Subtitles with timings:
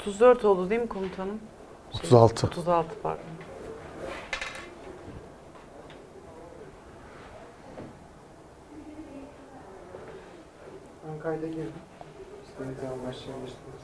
[0.00, 1.38] 34 oldu değil mi komutanım?
[1.92, 2.46] Şey, 36.
[2.46, 3.24] 36 pardon.
[11.08, 11.72] Ben kayda girdim.
[12.46, 13.80] İstediğiniz zaman başlayabilirsiniz.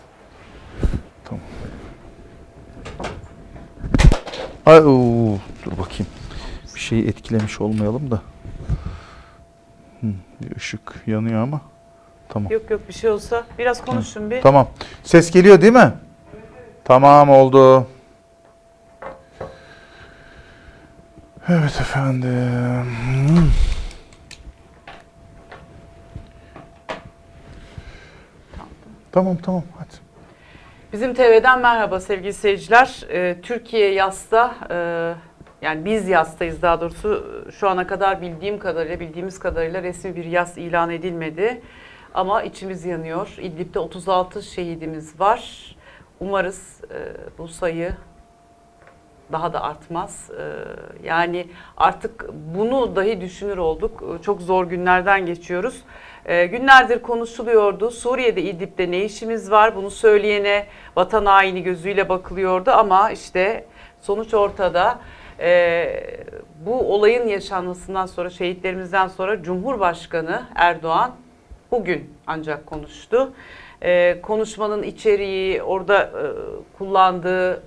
[4.67, 6.07] Ay, oo, dur bakayım.
[6.75, 8.23] Bir şeyi etkilemiş olmayalım da.
[10.01, 10.07] Hı,
[10.43, 11.61] bir ışık yanıyor ama.
[12.29, 12.53] Tamam.
[12.53, 14.43] Yok yok bir şey olsa biraz konuşun bir.
[14.43, 14.69] Tamam.
[15.03, 15.93] Ses geliyor değil mi?
[16.87, 17.87] Tamam oldu.
[21.49, 23.53] Evet efendim.
[29.13, 29.89] Tamam tamam hadi.
[30.93, 33.05] Bizim TV'den merhaba sevgili seyirciler.
[33.11, 34.77] Ee, Türkiye yasta, e,
[35.63, 37.27] yani biz yastayız daha doğrusu.
[37.59, 41.63] Şu ana kadar bildiğim kadarıyla, bildiğimiz kadarıyla resmi bir yas ilan edilmedi.
[42.15, 43.35] Ama içimiz yanıyor.
[43.39, 45.76] İdlib'de 36 şehidimiz var.
[46.21, 46.99] Umarız e,
[47.39, 47.93] bu sayı
[49.33, 50.31] daha da artmaz.
[50.39, 50.43] Ee,
[51.07, 54.03] yani artık bunu dahi düşünür olduk.
[54.03, 55.83] Ee, Çok zor günlerden geçiyoruz.
[56.25, 57.91] Ee, günlerdir konuşuluyordu.
[57.91, 59.77] Suriye'de İdlib'de ne işimiz var?
[59.77, 63.65] Bunu söyleyene vatan haini gözüyle bakılıyordu ama işte
[64.01, 64.99] sonuç ortada.
[65.41, 66.21] Ee,
[66.67, 71.15] bu olayın yaşanmasından sonra, şehitlerimizden sonra Cumhurbaşkanı Erdoğan
[71.71, 73.33] bugün ancak konuştu.
[73.83, 76.25] Ee, konuşmanın içeriği, orada e,
[76.79, 77.63] kullandığı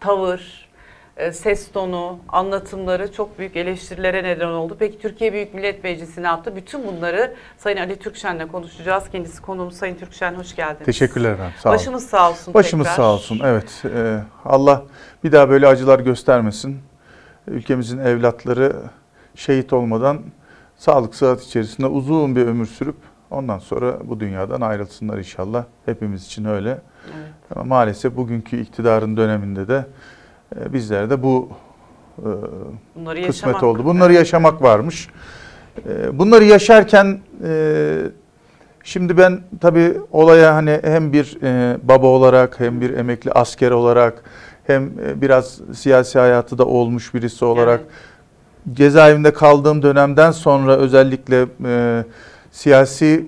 [0.00, 0.68] tavır,
[1.16, 4.76] e, ses tonu, anlatımları çok büyük eleştirilere neden oldu.
[4.78, 6.56] Peki Türkiye Büyük Millet Meclisi ne yaptı?
[6.56, 9.04] Bütün bunları Sayın Ali Türkşen'le konuşacağız.
[9.12, 10.86] Kendisi konuğumuz Sayın Türkşen hoş geldiniz.
[10.86, 11.54] Teşekkürler efendim.
[11.58, 11.78] Sağ olun.
[11.78, 12.96] Başımız sağ olsun Başımız tekrar.
[12.96, 13.40] sağ olsun.
[13.44, 13.82] Evet.
[13.96, 14.82] e, Allah
[15.24, 16.80] bir daha böyle acılar göstermesin.
[17.46, 18.76] Ülkemizin evlatları
[19.34, 20.22] şehit olmadan
[20.76, 22.96] sağlık sıhhat içerisinde uzun bir ömür sürüp
[23.32, 25.64] ondan sonra bu dünyadan ayrılsınlar inşallah.
[25.86, 26.68] Hepimiz için öyle.
[26.70, 27.26] Evet.
[27.56, 29.86] Ama maalesef bugünkü iktidarın döneminde de
[30.60, 31.48] e, bizler de bu
[32.18, 32.22] e,
[32.94, 33.62] Bunları kısmet yaşamak.
[33.62, 33.84] oldu.
[33.84, 35.08] Bunları yaşamak varmış.
[35.88, 37.98] E, Bunları yaşarken e,
[38.84, 44.24] şimdi ben tabii olaya hani hem bir e, baba olarak hem bir emekli asker olarak
[44.66, 48.76] hem biraz siyasi hayatı da olmuş birisi olarak Evet.
[48.76, 52.04] cezaevinde kaldığım dönemden sonra özellikle e,
[52.52, 53.26] siyasi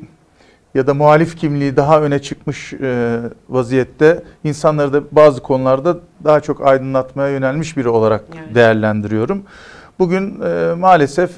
[0.75, 6.67] ya da muhalif kimliği daha öne çıkmış e, vaziyette insanları da bazı konularda daha çok
[6.67, 8.55] aydınlatmaya yönelmiş biri olarak Evet.
[8.55, 9.43] değerlendiriyorum.
[9.99, 11.31] Bugün e, maalesef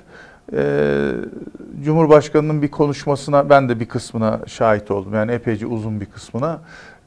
[0.53, 1.13] e,
[1.85, 5.15] Cumhurbaşkanı'nın bir konuşmasına ben de bir kısmına şahit oldum.
[5.15, 6.61] Yani epeyce uzun bir kısmına.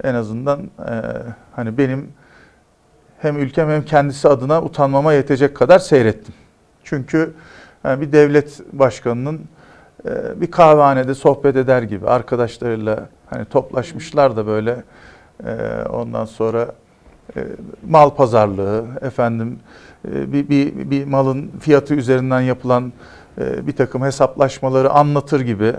[0.03, 0.93] En azından e,
[1.55, 2.07] hani benim
[3.19, 6.33] hem ülkem hem kendisi adına utanmama yetecek kadar seyrettim.
[6.83, 7.33] Çünkü
[7.83, 9.41] yani bir devlet başkanının
[10.35, 12.07] bir kahvehanede sohbet eder gibi.
[12.07, 14.83] Arkadaşlarıyla hani toplaşmışlar da böyle.
[15.45, 16.67] E, ondan sonra
[17.37, 17.43] e,
[17.89, 19.59] mal pazarlığı efendim
[20.11, 22.93] e, bir, bir, bir malın fiyatı üzerinden yapılan
[23.37, 25.73] e, bir takım hesaplaşmaları anlatır gibi.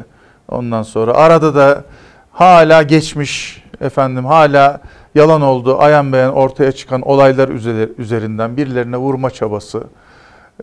[0.49, 1.85] Ondan sonra arada da
[2.33, 4.81] hala geçmiş efendim hala
[5.15, 9.83] yalan olduğu ayan beyan ortaya çıkan olaylar üze- üzerinden birilerine vurma çabası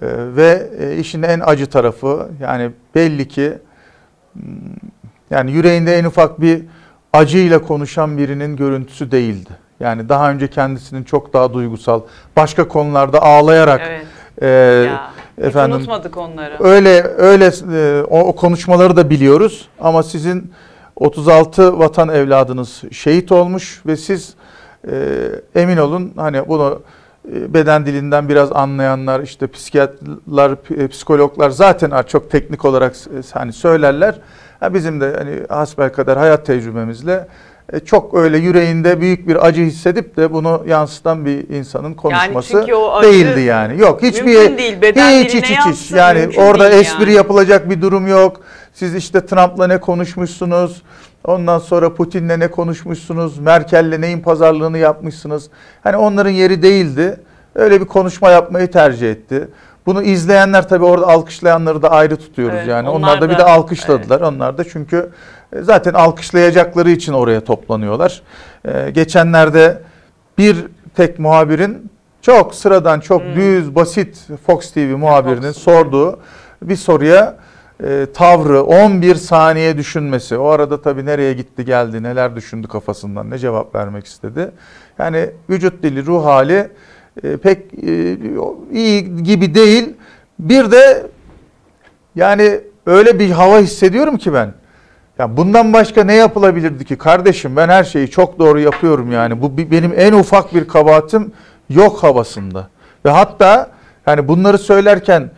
[0.02, 3.58] ve e, işin en acı tarafı yani belli ki
[4.34, 4.44] hmm,
[5.30, 6.62] yani yüreğinde en ufak bir
[7.14, 9.50] acıyla konuşan birinin görüntüsü değildi.
[9.80, 12.02] Yani daha önce kendisinin çok daha duygusal,
[12.36, 14.06] başka konularda ağlayarak Evet.
[14.42, 15.12] e, ya.
[15.38, 16.56] Hiç efendim unutmadık onları.
[16.60, 20.52] öyle öyle e, o, o konuşmaları da biliyoruz ama sizin
[20.96, 24.34] 36 vatan evladınız şehit olmuş ve siz
[24.92, 24.96] e,
[25.56, 26.82] emin olun hani bunu
[27.28, 34.16] beden dilinden biraz anlayanlar işte psikiyatrlar, p- psikologlar zaten çok teknik olarak s- hani söylerler.
[34.60, 37.28] Ha, bizim de hani hasbelkader hayat tecrübemizle
[37.74, 42.74] e, çok öyle yüreğinde büyük bir acı hissedip de bunu yansıtan bir insanın konuşması çünkü
[42.74, 43.82] o acı değildi yani.
[43.82, 45.92] Yok hiçbir değil, beden hiç hiç hiç, hiç.
[45.92, 47.14] Yani orada espri yani.
[47.14, 48.42] yapılacak bir durum yok.
[48.74, 50.82] Siz işte Trump'la ne konuşmuşsunuz?
[51.24, 53.40] Ondan sonra Putin'le ne konuşmuşsunuz?
[53.40, 55.50] Merkel'le neyin pazarlığını yapmışsınız?
[55.84, 57.20] Hani onların yeri değildi.
[57.56, 59.48] Öyle bir konuşma yapmayı tercih etti.
[59.88, 62.90] Bunu izleyenler tabii orada alkışlayanları da ayrı tutuyoruz Evet, yani.
[62.90, 64.22] onlar Onlar, da bir da- de alkışladılar.
[64.22, 65.10] Onlar da çünkü
[65.54, 68.22] e, zaten alkışlayacakları için oraya toplanıyorlar.
[68.68, 69.82] Ee, geçenlerde
[70.38, 71.92] bir tek muhabirin
[72.22, 73.36] çok sıradan, çok Hmm.
[73.36, 75.58] düz, basit Fox TV muhabirinin Fox.
[75.58, 76.20] sorduğu
[76.62, 77.36] bir soruya
[77.84, 80.38] e, tavrı 11 saniye düşünmesi.
[80.38, 84.52] O arada tabii nereye gitti geldi, neler düşündü kafasından, ne cevap vermek istedi.
[85.00, 86.68] Yani vücut dili, ruh hali
[87.24, 88.18] e, pek e,
[88.74, 89.94] iyi gibi değil.
[90.40, 91.08] Bir de
[92.16, 94.54] yani öyle bir hava hissediyorum ki ben.
[95.20, 97.56] Ya bundan başka ne yapılabilirdi ki kardeşim?
[97.56, 99.42] Ben her şeyi çok doğru yapıyorum yani.
[99.42, 101.32] Bu benim en ufak bir kabahatim
[101.70, 102.68] yok havasında.
[103.06, 103.70] Ve hatta
[104.08, 105.32] yani bunları söylerken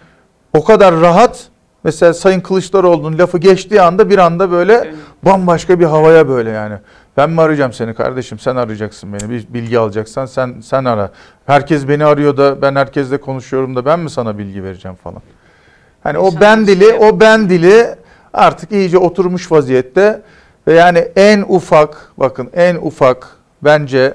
[0.54, 1.48] o kadar rahat
[1.84, 4.94] mesela Sayın Kılıçdaroğlu'nun lafı geçtiği anda bir anda böyle
[5.26, 6.76] bambaşka bir havaya böyle yani.
[7.20, 8.40] Ben mi arayacağım seni kardeşim?
[8.40, 9.30] Sen arayacaksın beni.
[9.30, 11.12] Bir bilgi alacaksan sen sen ara.
[11.46, 15.22] Herkes beni arıyor da ben herkesle konuşuyorum da ben mi sana bilgi vereceğim falan.
[16.04, 17.96] Hani o ben dili, şey o ben dili
[18.34, 20.22] artık iyice oturmuş vaziyette
[20.68, 23.28] ve yani en ufak bakın en ufak
[23.64, 24.14] bence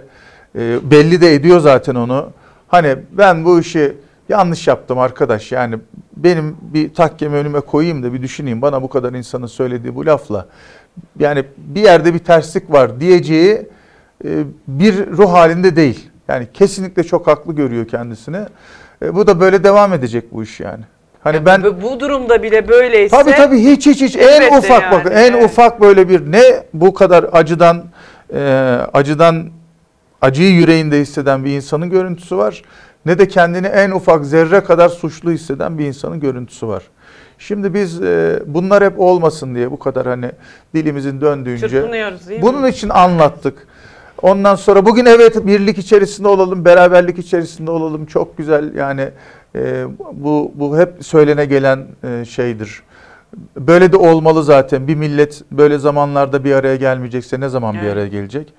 [0.58, 2.30] e, belli de ediyor zaten onu.
[2.68, 3.96] Hani ben bu işi
[4.28, 5.78] yanlış yaptım arkadaş yani
[6.16, 10.46] benim bir takkemi önüme koyayım da bir düşüneyim bana bu kadar insanın söylediği bu lafla
[11.18, 13.68] yani bir yerde bir terslik var diyeceği
[14.24, 16.10] e, bir ruh halinde değil.
[16.28, 18.40] Yani kesinlikle çok haklı görüyor kendisini.
[19.02, 20.84] E, bu da böyle devam edecek bu iş yani.
[21.24, 25.10] Hani ben Bu- durumda bile böyleyse Tabii tabii hiç hiç hiç en ufak yani, bakın
[25.10, 25.44] en evet.
[25.44, 26.42] ufak böyle bir ne
[26.74, 27.84] bu kadar acıdan
[28.34, 28.40] e,
[28.92, 29.44] acıdan
[30.22, 32.62] acıyı yüreğinde hisseden bir insanın görüntüsü var
[33.06, 36.82] ne de kendini en ufak zerre kadar suçlu hisseden bir insanın görüntüsü var.
[37.46, 40.30] Şimdi biz e, bunlar hep olmasın diye bu kadar hani
[40.74, 42.42] dilimizin döndüğünce mi?
[42.42, 43.66] bunun için anlattık.
[44.22, 48.06] Ondan sonra bugün evet birlik içerisinde olalım, beraberlik içerisinde olalım.
[48.06, 49.08] Çok güzel yani
[49.56, 52.82] e, bu bu hep söylene gelen e, şeydir.
[53.56, 54.88] Böyle de olmalı zaten.
[54.88, 57.92] Bir millet böyle zamanlarda bir araya gelmeyecekse ne zaman bir Evet.
[57.92, 58.52] araya gelecek?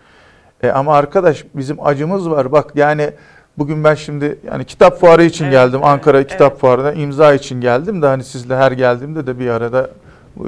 [0.64, 2.52] E, ama arkadaş bizim acımız var.
[2.52, 3.12] Bak yani
[3.58, 5.80] bugün ben şimdi yani kitap fuarı için Evet, geldim.
[5.80, 6.62] evet, Ankara Kitap evet.
[6.62, 9.90] Fuarı'na imza için geldim de hani sizle her geldiğimde de bir arada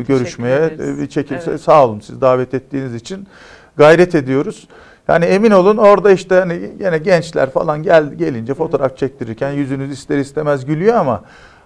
[0.08, 1.62] görüşmeye e, bir çekilse Evet.
[1.62, 3.28] sağ olun siz davet ettiğiniz için
[3.78, 4.68] gayret ediyoruz.
[5.08, 10.18] Yani emin olun orada işte hani yine gençler falan gel gelince fotoğraf çektirirken yüzünüz ister
[10.18, 11.22] istemez gülüyor ama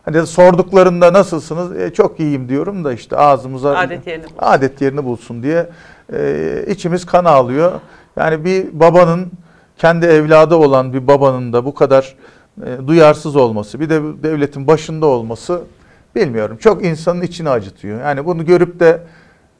[0.05, 1.75] hani sorduklarında nasılsınız?
[1.79, 4.35] E, çok iyiyim diyorum da işte ağzımıza Adet yerini bulsun.
[4.39, 5.69] adet yerini bulsun diye
[6.13, 7.71] e, içimiz kan ağlıyor.
[8.15, 9.31] Yani bir babanın
[9.77, 12.15] kendi evladı olan bir babanın da bu kadar
[12.65, 15.61] e, duyarsız olması, bir de devletin başında olması
[16.15, 16.57] bilmiyorum.
[16.57, 18.01] Çok insanın içini acıtıyor.
[18.01, 18.99] Yani bunu görüp de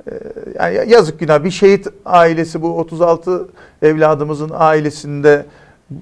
[0.08, 0.12] e,
[0.60, 3.48] yani yazık günah bir şehit ailesi bu 36
[3.82, 5.46] evladımızın ailesinde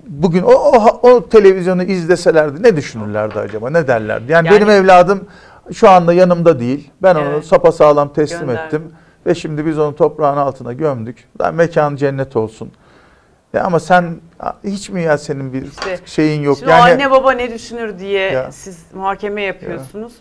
[0.07, 3.69] bugün o, o, o televizyonu izleselerdi ne düşünürlerdi acaba?
[3.69, 4.31] Ne derlerdi?
[4.31, 5.23] Yani, Yani- benim evladım
[5.73, 6.91] şu anda yanımda değil.
[7.03, 7.45] Ben onu Evet.
[7.45, 8.65] sapasağlam teslim Gönderdim.
[8.65, 8.91] ettim.
[9.25, 11.23] Ve şimdi biz onu toprağın altına gömdük.
[11.41, 12.71] Lan mekan cennet olsun.
[13.53, 14.15] Ya ama sen
[14.63, 16.57] hiç mi ya senin bir İşte, şeyin yok?
[16.57, 18.51] Şimdi yani anne baba ne düşünür diye Ya.
[18.51, 20.13] siz muhakeme yapıyorsunuz.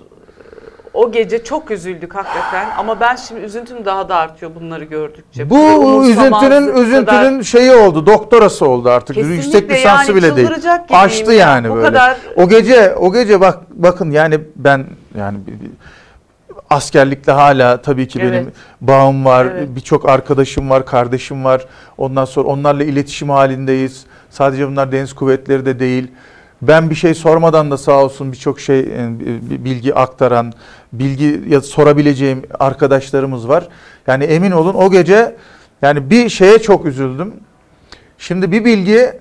[0.95, 5.51] O gece çok üzüldük hakikaten ama ben şimdi üzüntüm daha da artıyor bunları gördükçe.
[5.51, 8.07] bu Böyle üzüntünün umursamazlık kadar- üzüntünün şeyi oldu.
[8.07, 9.17] Doktorası oldu artık.
[9.17, 10.49] Kesinlikle Yüksek lisansı yani bile değil.
[10.49, 11.39] çıldıracak gibiyim Açtı ya.
[11.49, 11.87] yani Bu böyle.
[11.87, 14.85] kadar O gece o gece bak bakın yani ben
[15.19, 15.71] yani bir- bir-
[16.71, 18.55] askerlikle hala tabii ki benim Evet.
[18.81, 19.45] bağım var.
[19.45, 19.69] Evet.
[19.77, 21.67] Birçok arkadaşım var, kardeşim var.
[21.99, 24.05] Ondan sonra onlarla iletişim halindeyiz.
[24.31, 26.09] Sadece bunlar deniz kuvvetleri de değil.
[26.63, 29.09] Ben bir şey sormadan da sağ olsun birçok şey e,
[29.65, 30.53] bilgi aktaran,
[30.93, 33.69] bilgi ya sorabileceğim arkadaşlarımız var.
[34.07, 35.37] Yani emin olun o gece
[35.83, 37.35] yani bir şeye çok üzüldüm.
[38.19, 39.13] Şimdi bir bilgi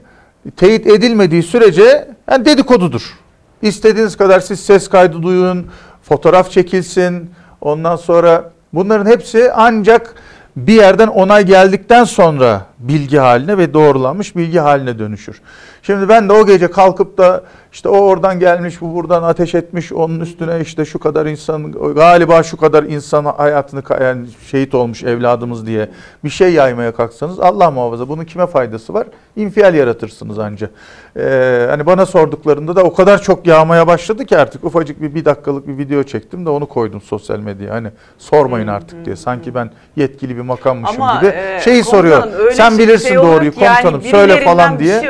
[0.56, 3.18] teyit edilmediği sürece yani dedikodudur.
[3.62, 5.68] İstediğiniz kadar siz ses kaydı duyun,
[6.10, 7.32] fotoğraf çekilsin.
[7.62, 10.16] Ondan sonra bunların hepsi ancak
[10.56, 15.42] bir yerden onay geldikten sonra bilgi haline ve doğrulanmış bilgi haline dönüşür.
[15.82, 19.94] Şimdi ben de o gece kalkıp da işte o oradan gelmiş, bu buradan ateş etmiş,
[19.94, 25.66] onun üstüne işte şu kadar insan, galiba şu kadar insan hayatını yani şehit olmuş evladımız
[25.68, 25.90] diye
[26.24, 29.08] bir şey yaymaya kalksanız Allah muhafaza bunun kime faydası var?
[29.36, 30.70] İnfial yaratırsınız anca.
[31.18, 35.26] Ee, hani bana sorduklarında da o kadar çok yağmaya başladı ki artık ufacık bir bir
[35.26, 37.74] dakikalık bir video çektim de onu koydum sosyal medyaya.
[37.74, 39.16] Hani sormayın artık diye.
[39.16, 41.26] Sanki ben yetkili bir makammışım ama gibi.
[41.28, 42.52] e, Şeyi komutanım, soruyor.
[42.54, 45.02] Sen şey- bilirsin şey doğruyu ki yani komutanım söyle falan bir diye.
[45.02, 45.10] şey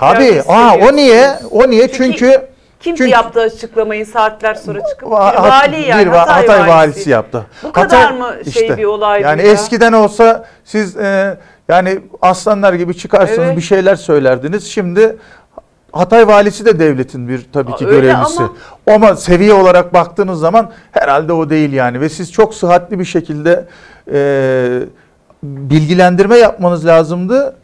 [0.00, 0.42] Tabii.
[0.48, 1.30] Aa o niye?
[1.50, 1.88] O niye?
[1.96, 5.08] Çünkü Çünkü Kim Çünkü- yaptı açıklamayı saatler sonra çıkıp?
[5.08, 7.10] Bir Va- vali yani bir va- Hatay, valisi.
[7.10, 7.46] yaptı.
[7.62, 9.52] Bu kadar mı şey bir olay Yani ya?
[9.52, 13.56] eskiden olsa siz e, yani aslanlar gibi çıkarsanız Evet.
[13.56, 14.66] bir şeyler söylerdiniz.
[14.66, 15.16] Şimdi
[15.92, 18.42] Hatay valisi de devletin bir tabii ki Öyle görevlisi.
[18.42, 18.52] ama-
[18.94, 19.16] Ama...
[19.16, 23.64] seviye olarak baktığınız zaman herhalde o değil yani ve siz çok sıhhatli bir şekilde
[24.12, 24.80] e,
[25.42, 27.56] bilgilendirme yapmanız lazımdı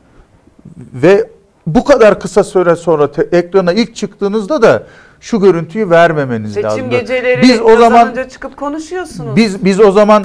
[0.76, 1.24] ve
[1.74, 4.82] bu kadar kısa süre sonra te- ekrana ilk çıktığınızda da
[5.20, 6.90] şu görüntüyü vermemeniz Seçim lazımdı.
[7.00, 9.36] geceleri Biz o zaman kazanınca çıkıp konuşuyorsunuz.
[9.36, 10.24] biz biz o zaman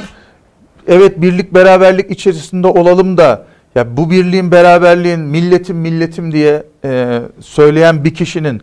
[0.87, 8.03] evet birlik beraberlik içerisinde olalım da ya bu birliğin beraberliğin milletim milletim diye e, söyleyen
[8.03, 8.61] bir kişinin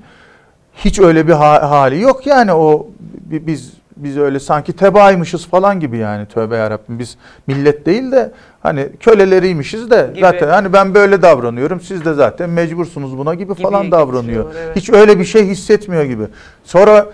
[0.75, 5.81] hiç öyle bir ha- hali yok yani o bi- biz biz öyle sanki tebaaymışız falan
[5.81, 10.21] gibi yani tövbe yarabbim biz millet değil de hani köleleriymişiz de Gibi.
[10.21, 14.45] zaten hani ben böyle davranıyorum siz de zaten mecbursunuz buna gibi, Gibi falan davranıyor.
[14.65, 14.77] evet.
[14.77, 16.25] Hiç öyle bir şey hissetmiyor gibi.
[16.65, 17.07] Sonra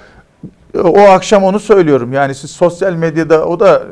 [0.75, 3.83] e, o akşam onu söylüyorum yani siz sosyal medyada o da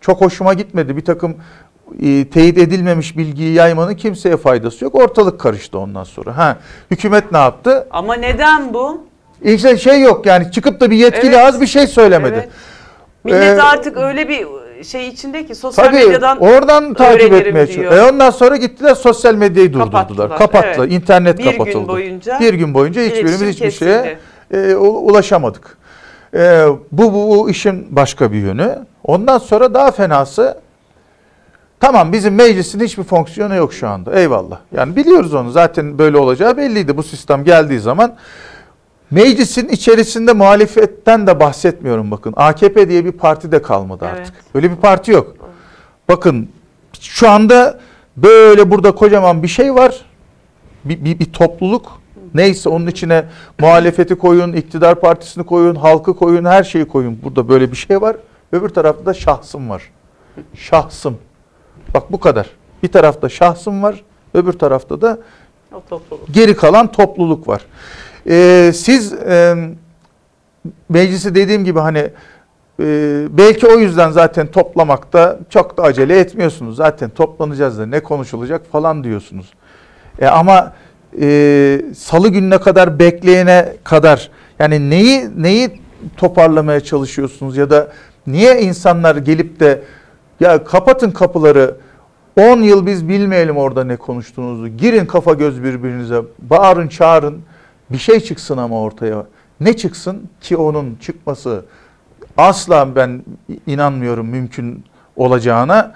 [0.00, 0.96] çok hoşuma gitmedi.
[0.96, 1.36] Bir takım
[2.02, 4.94] e, teyit edilmemiş bilgiyi yaymanın kimseye faydası yok.
[4.94, 6.36] Ortalık karıştı ondan sonra.
[6.36, 6.56] Ha,
[6.90, 7.86] hükümet ne yaptı?
[7.90, 9.06] Ama neden bu?
[9.42, 11.46] İşte şey yok yani çıkıp da bir yetkili Evet.
[11.46, 12.34] az bir şey söylemedi.
[12.34, 12.48] Evet.
[13.24, 14.46] Millet Ee, artık öyle bir
[14.84, 17.66] şey içinde ki sosyal Tabii medyadan oradan takip etmeye diyor.
[17.66, 17.92] çalışıyor.
[17.92, 19.92] E ondan sonra gittiler sosyal medyayı durdurdular.
[20.08, 20.74] Kapattılar, Kapattılar.
[20.86, 20.92] evet.
[20.92, 21.78] İnternet bir kapatıldı.
[21.78, 24.02] gün boyunca bir gün boyunca hiçbirimiz hiçbir şeye
[24.50, 24.68] kesildi.
[24.70, 25.76] e, u- ulaşamadık.
[26.34, 28.78] E, bu, bu, bu işin başka bir yönü.
[29.04, 30.58] Ondan sonra daha fenası
[31.80, 34.20] tamam bizim meclisin hiçbir fonksiyonu yok şu anda.
[34.20, 34.58] Eyvallah.
[34.76, 35.50] Yani biliyoruz onu.
[35.50, 36.96] Zaten böyle olacağı belliydi.
[36.96, 38.14] Bu sistem geldiği zaman
[39.14, 42.34] meclisin içerisinde muhalefetten de bahsetmiyorum bakın.
[42.36, 44.20] AKP diye bir parti de kalmadı Evet.
[44.20, 44.34] artık.
[44.54, 45.36] Öyle bir parti yok.
[46.08, 46.48] Bakın
[47.00, 47.80] şu anda
[48.16, 50.04] böyle burada kocaman bir şey var.
[50.84, 52.00] Bir, bir, bir topluluk.
[52.34, 53.24] Neyse onun içine
[53.60, 57.18] muhalefeti koyun, iktidar partisini koyun, halkı koyun, her şeyi koyun.
[57.24, 58.16] Burada böyle bir şey var.
[58.52, 59.82] Öbür tarafta da şahsım var.
[60.54, 61.18] Şahsım.
[61.94, 62.46] Bak bu kadar.
[62.82, 64.04] Bir tarafta şahsım var,
[64.34, 65.18] öbür tarafta da
[66.30, 67.66] geri kalan topluluk var.
[68.28, 69.54] Ee, siz e,
[70.88, 72.10] meclisi dediğim gibi hani
[72.80, 72.84] e,
[73.30, 76.76] belki o yüzden zaten toplamakta çok da acele etmiyorsunuz.
[76.76, 79.52] Zaten toplanacağız da ne konuşulacak falan diyorsunuz.
[80.18, 80.72] E, ama
[81.20, 85.80] e, salı gününe kadar bekleyene kadar yani neyi neyi
[86.16, 87.92] toparlamaya çalışıyorsunuz ya da
[88.26, 89.82] niye insanlar gelip de
[90.40, 91.76] ya kapatın kapıları
[92.40, 94.68] 10 yıl biz bilmeyelim orada ne konuştuğunuzu.
[94.68, 96.22] Girin kafa göz birbirinize.
[96.38, 97.42] Bağırın çağırın.
[97.90, 99.26] Bir şey çıksın ama ortaya.
[99.60, 101.64] Ne çıksın ki onun çıkması
[102.36, 103.24] asla ben
[103.66, 104.84] inanmıyorum mümkün
[105.16, 105.94] olacağına.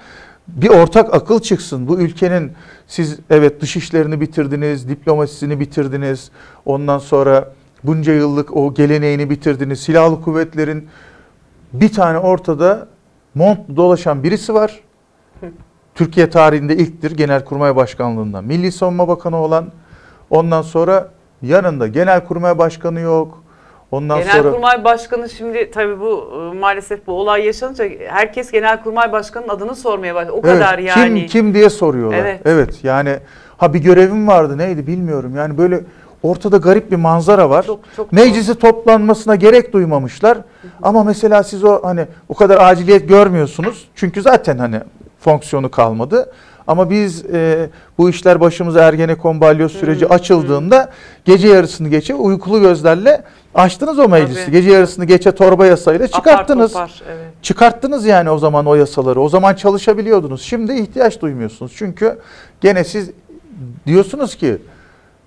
[0.48, 1.88] Bir ortak akıl çıksın.
[1.88, 2.52] Bu ülkenin
[2.86, 6.30] siz evet dış işlerini bitirdiniz, diplomasisini bitirdiniz.
[6.66, 7.52] Ondan sonra
[7.84, 9.80] bunca yıllık o geleneğini bitirdiniz.
[9.80, 10.88] Silahlı kuvvetlerin
[11.72, 12.88] bir tane ortada
[13.34, 14.80] montlu dolaşan birisi var.
[15.94, 18.44] Türkiye tarihinde ilktir Genelkurmay Başkanlığından.
[18.44, 19.72] Milli Savunma Bakanı olan
[20.30, 21.08] ondan sonra
[21.42, 23.42] yanında Genelkurmay Başkanı yok.
[23.90, 29.48] Ondan sonra Genelkurmay Başkanı şimdi tabii bu e, maalesef bu olay yaşanınca herkes Genelkurmay Başkanı'nın
[29.48, 30.32] adını sormaya başladı.
[30.32, 31.18] O Evet, kadar yani.
[31.18, 32.18] Kim kim diye soruyorlar.
[32.18, 32.40] Evet.
[32.44, 32.84] Evet.
[32.84, 33.16] yani
[33.56, 35.36] ha bir görevim vardı neydi bilmiyorum.
[35.36, 35.80] Yani böyle
[36.22, 37.62] ortada garip bir manzara var.
[37.62, 40.38] Çok, çok Meclisi toplanmasına gerek duymamışlar.
[40.82, 43.88] Ama mesela siz o hani o kadar aciliyet görmüyorsunuz.
[43.94, 44.80] Çünkü zaten hani
[45.20, 46.32] fonksiyonu kalmadı.
[46.68, 50.90] Ama biz e, bu işler başımıza Ergenekon balyoz süreci Hı, açıldığında
[51.24, 53.22] gece yarısını geçe uykulu gözlerle
[53.54, 54.44] açtınız o meclisi.
[54.44, 54.52] Tabii.
[54.52, 56.72] Gece yarısını geçe torba yasayla Apar çıkarttınız.
[56.72, 57.26] topar, evet.
[57.42, 59.20] Çıkarttınız yani o zaman o yasaları.
[59.20, 60.42] O zaman çalışabiliyordunuz.
[60.42, 61.72] Şimdi ihtiyaç duymuyorsunuz.
[61.76, 62.18] Çünkü
[62.60, 63.10] gene siz
[63.86, 64.58] diyorsunuz ki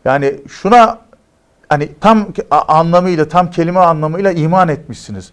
[0.06, 1.00] yani şuna
[1.70, 2.28] hani tam
[2.68, 5.32] anlamıyla, tam kelime anlamıyla iman etmişsiniz.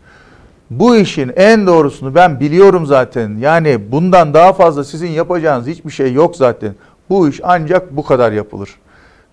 [0.71, 3.37] Bu işin en doğrusunu ben biliyorum zaten.
[3.41, 6.75] Yani bundan daha fazla sizin yapacağınız hiçbir şey yok zaten.
[7.11, 8.71] Bu iş ancak bu kadar yapılır.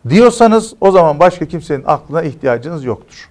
[0.10, 3.30] Diyorsanız o zaman başka kimsenin aklına ihtiyacınız yoktur.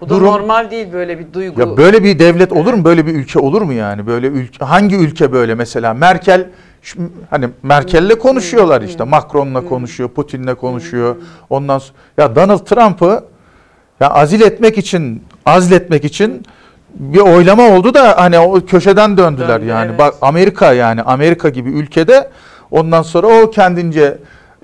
[0.00, 1.60] Bu da Durum- normal değil böyle bir duygu.
[1.60, 2.84] Ya böyle bir devlet olur mu?
[2.84, 4.06] Böyle bir ülke olur mu yani?
[4.06, 5.94] Böyle ülke hangi ülke böyle mesela?
[5.94, 6.46] Merkel
[6.82, 6.98] şu-
[7.30, 9.04] hani Merkel'le konuşuyorlar işte.
[9.04, 11.16] Macron'la konuşuyor, Putin'le konuşuyor.
[11.50, 13.24] Ondan sonra ya Donald Trump'ı
[14.00, 16.42] ya azil etmek için, azletmek için
[16.98, 19.88] bir oylama oldu da hani o köşeden döndüler Döndü, yani.
[19.88, 19.98] evet.
[19.98, 22.30] Bak Amerika yani Amerika gibi ülkede
[22.70, 24.18] ondan sonra o kendince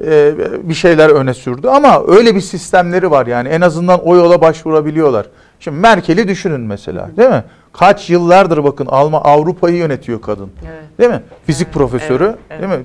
[0.07, 0.33] e,
[0.69, 5.27] bir şeyler öne sürdü ama öyle bir sistemleri var yani en azından o yola başvurabiliyorlar.
[5.61, 7.45] Şimdi Merkel'i düşünün mesela değil mi?
[7.73, 10.51] Kaç yıllardır bakın Alman Avrupa'yı yönetiyor kadın.
[10.67, 10.99] Evet.
[10.99, 11.23] Değil mi?
[11.47, 12.63] Fizik Evet, profesörü evet, evet.
[12.63, 12.85] değil mi?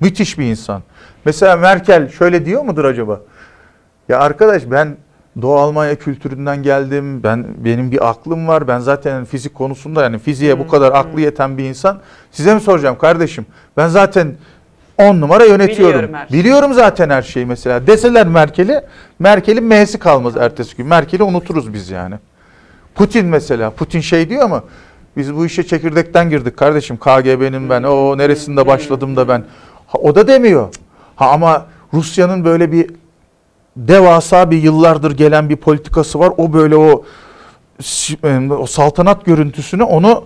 [0.00, 0.82] Müthiş bir insan.
[1.24, 3.20] Mesela Merkel şöyle diyor mudur acaba?
[4.08, 4.96] Ya arkadaş ben
[5.42, 7.22] Doğu Almanya kültüründen geldim.
[7.22, 8.68] Ben benim bir aklım var.
[8.68, 11.98] Ben zaten fizik konusunda yani fiziğe bu kadar aklı yeten bir insan.
[12.30, 13.46] Size mi soracağım kardeşim?
[13.76, 14.34] Ben zaten
[14.98, 16.02] 10 numara yönetiyorum.
[16.02, 16.32] Biliyorum.
[16.32, 17.86] Biliyorum zaten her şeyi mesela.
[17.86, 18.80] Deseler Merkel'i,
[19.18, 20.86] Merkel'in M'si kalmaz ertesi gün.
[20.86, 22.14] Merkel'i unuturuz biz yani.
[22.94, 23.70] Putin mesela.
[23.70, 24.62] Putin şey diyor ama
[25.16, 26.96] biz bu işe çekirdekten girdik kardeşim.
[26.96, 29.44] KGB'nin ben o neresinde başladım da ben.
[29.86, 30.68] Ha, o da demiyor.
[31.16, 32.90] Ha ama Rusya'nın böyle bir
[33.76, 36.32] devasa bir yıllardır gelen bir politikası var.
[36.36, 37.04] O böyle o
[38.24, 40.24] e, o saltanat görüntüsünü onu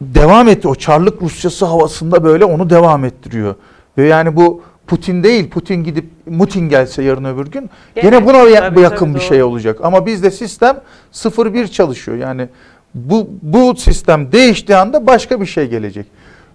[0.00, 0.68] devam etti.
[0.68, 3.54] O Çarlık Rusyası havasında böyle onu devam ettiriyor.
[3.98, 8.32] Ve yani bu Putin değil, Putin gidip Mutin gelse yarın öbür gün Gene, gene buna
[8.32, 9.28] tabii, yakın tabii, bir doğru.
[9.28, 9.78] şey olacak.
[9.82, 10.80] Ama bizde sistem
[11.12, 12.16] 0-1 çalışıyor.
[12.16, 12.48] Yani
[12.94, 16.06] bu bu sistem değiştiği anda başka bir şey gelecek.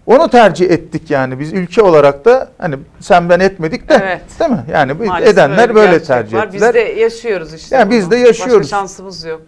[0.08, 4.22] Onu tercih ettik yani biz ülke olarak da hani sen ben etmedik de Evet.
[4.40, 4.66] değil mi?
[4.72, 6.48] Yani Maalesef edenler böyle tercih var.
[6.48, 6.70] ettiler.
[6.70, 7.76] Biz de yaşıyoruz işte.
[7.76, 8.12] Yani biz bunu.
[8.12, 8.60] de yaşıyoruz.
[8.60, 9.42] Başka şansımız yok.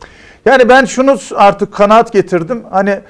[0.46, 2.63] Yani ben şunu artık kanaat getirdim.
[2.72, 3.01] Hani e,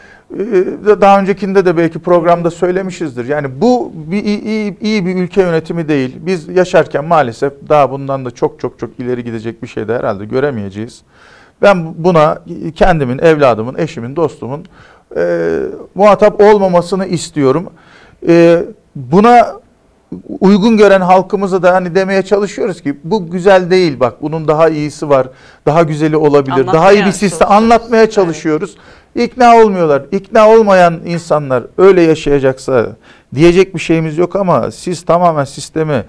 [1.02, 3.26] daha öncekinde de belki programda söylemişizdir.
[3.28, 6.16] Yani bu bir iyi, iyi, iyi bir ülke yönetimi değil.
[6.20, 10.26] Biz yaşarken maalesef daha bundan da çok çok çok ileri gidecek bir şey de herhalde
[10.26, 11.02] göremeyeceğiz.
[11.62, 12.38] Ben buna
[12.76, 14.66] kendimin, evladımın, eşimin, dostumun
[15.18, 15.60] e,
[15.96, 17.70] muhatap olmamasını istiyorum.
[18.28, 18.64] E,
[18.96, 19.60] buna
[20.40, 25.10] uygun gören halkımıza da hani demeye çalışıyoruz ki bu güzel değil bak bunun daha iyisi
[25.10, 25.28] var.
[25.66, 26.68] Daha güzeli olabilir.
[26.68, 27.64] daha iyi bir Anlatmaya sistem çalışıyoruz.
[27.64, 28.14] anlatmaya Evet.
[28.14, 28.76] çalışıyoruz.
[29.16, 30.06] İkna olmuyorlar.
[30.12, 32.96] İkna olmayan insanlar öyle yaşayacaksa
[33.36, 36.04] diyecek bir şeyimiz yok ama siz tamamen sistemi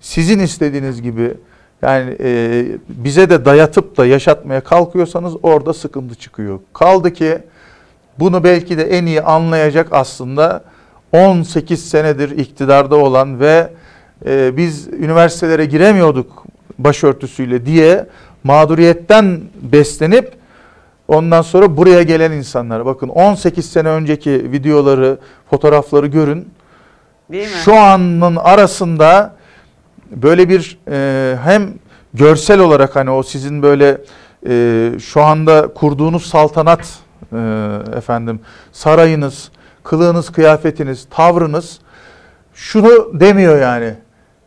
[0.00, 1.34] sizin istediğiniz gibi
[1.82, 6.58] yani e, bize de dayatıp da yaşatmaya kalkıyorsanız orada sıkıntı çıkıyor.
[6.72, 7.38] Kaldı ki
[8.18, 10.64] bunu belki de en iyi anlayacak aslında
[11.12, 13.70] 18 senedir iktidarda olan ve
[14.26, 16.44] e, biz üniversitelere giremiyorduk
[16.78, 18.06] başörtüsüyle diye
[18.44, 20.32] mağduriyetten beslenip
[21.08, 22.86] ondan sonra buraya gelen insanlar.
[22.86, 25.18] Bakın 18 sene önceki videoları,
[25.50, 26.48] fotoğrafları görün.
[27.32, 27.56] Değil mi?
[27.64, 29.34] Şu anın arasında
[30.10, 31.74] böyle bir e, hem
[32.14, 34.00] görsel olarak hani o sizin böyle
[34.48, 36.98] e, şu anda kurduğunuz saltanat
[37.32, 37.38] e,
[37.96, 38.40] efendim
[38.72, 39.50] sarayınız,
[39.84, 41.80] kılığınız, kıyafetiniz, tavrınız
[42.54, 43.94] şunu demiyor yani.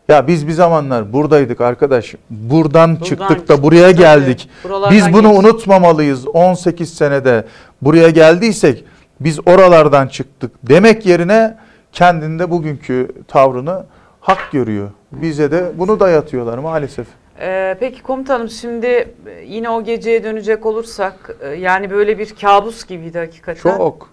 [0.07, 2.15] Ya biz bir zamanlar buradaydık arkadaş.
[2.29, 4.49] Buradan, çıktık da buraya Tabii, geldik.
[4.91, 5.39] Biz bunu geçtik.
[5.39, 6.27] unutmamalıyız.
[6.27, 7.45] 18 senede
[7.81, 8.85] buraya geldiysek
[9.19, 11.57] biz oralardan çıktık demek yerine
[11.91, 13.85] kendinde bugünkü tavrını
[14.21, 14.89] hak görüyor.
[15.11, 17.07] Bize de bunu dayatıyorlar maalesef.
[17.41, 19.13] Ee, peki komutanım şimdi e,
[19.45, 23.77] yine o geceye dönecek olursak e, yani böyle bir kabus gibiydi hakikaten.
[23.77, 24.09] Çok.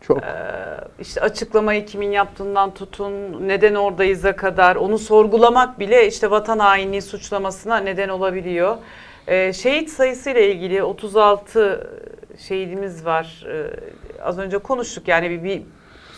[0.00, 0.22] Çok.
[0.22, 0.26] Ee,
[1.00, 3.12] işte açıklamayı kimin yaptığından tutun,
[3.48, 8.76] neden oradayız'a kadar onu sorgulamak bile işte vatan hainliği suçlamasına neden olabiliyor.
[9.26, 11.90] Ee, şehit sayısıyla ilgili 36
[12.38, 13.46] şehidimiz var.
[13.48, 13.70] Ee,
[14.22, 15.62] az önce konuştuk yani bir, bir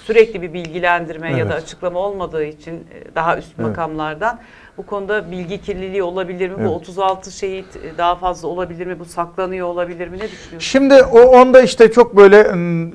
[0.09, 1.63] sürekli bir bilgilendirme ya da Evet.
[1.63, 3.69] açıklama olmadığı için e, daha üst Evet.
[3.69, 4.39] makamlardan
[4.79, 6.57] bu konuda bilgi kirliliği olabilir mi?
[6.59, 6.69] Evet.
[6.71, 8.99] Bu 36 şehit e, daha fazla olabilir mi?
[8.99, 10.17] Bu saklanıyor olabilir mi?
[10.19, 10.63] Ne düşünüyorsunuz?
[10.65, 12.45] Şimdi o onda işte çok böyle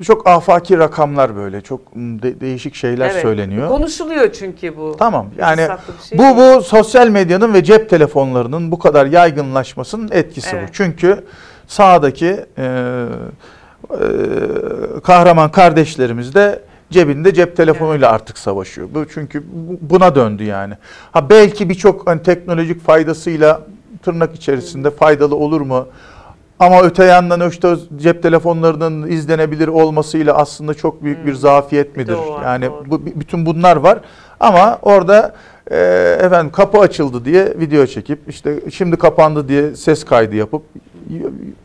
[0.04, 3.68] çok afaki rakamlar böyle çok de- değişik şeyler Evet, söyleniyor.
[3.68, 4.96] Konuşuluyor çünkü bu.
[4.98, 5.68] Tamam yani
[6.08, 6.36] şey bu değil.
[6.36, 10.68] bu sosyal medyanın ve cep telefonlarının bu kadar yaygınlaşmasının etkisi Evet.
[10.68, 10.72] bu.
[10.72, 11.24] Çünkü
[11.66, 12.26] sağdaki
[12.58, 12.64] e,
[13.90, 13.96] e,
[15.04, 18.88] kahraman kardeşlerimiz de cebinde cep telefonuyla artık savaşıyor.
[18.94, 20.74] Bu çünkü bu- buna döndü yani.
[21.12, 23.60] Ha belki birçok hani teknolojik faydasıyla
[24.02, 25.86] tırnak içerisinde faydalı olur mu?
[26.58, 31.38] Ama öte yandan işte cep telefonlarının izlenebilir olmasıyla aslında çok büyük bir Hmm.
[31.38, 32.12] zafiyet midir?
[32.14, 32.90] var, yani doğru.
[32.90, 33.98] bu bütün bunlar var.
[34.40, 35.34] Ama orada
[35.70, 35.76] e,
[36.20, 40.62] efendim kapı açıldı diye video çekip işte şimdi kapandı diye ses kaydı yapıp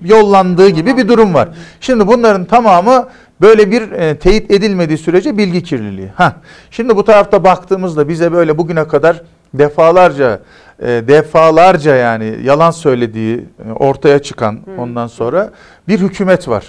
[0.02, 1.50] yollandığı gibi bir durum var.
[1.82, 3.08] Şimdi bunların tamamı
[3.42, 6.10] böyle bir e, teyit edilmediği sürece bilgi kirliliği.
[6.16, 6.36] Ha.
[6.72, 9.22] Şimdi bu tarafta baktığımızda bize böyle bugüne kadar
[9.54, 10.40] defalarca
[10.80, 15.52] e, defalarca yani yalan söylediği e, ortaya çıkan ondan sonra
[15.88, 16.66] bir hükümet var.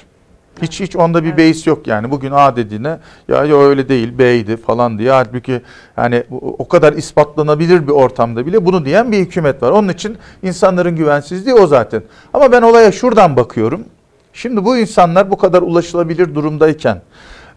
[0.63, 1.39] Hiç hiç onda bir Evet.
[1.39, 2.11] beis yok yani.
[2.11, 5.11] Bugün A dediğine ya, ya öyle değil B'ydi falan diye.
[5.11, 5.61] Halbuki
[5.97, 9.71] yani o kadar ispatlanabilir bir ortamda bile bunu diyen bir hükümet var.
[9.71, 12.03] Onun için insanların güvensizliği o zaten.
[12.35, 13.85] Ama ben olaya şuradan bakıyorum.
[14.33, 17.03] Şimdi bu insanlar bu kadar ulaşılabilir durumdayken,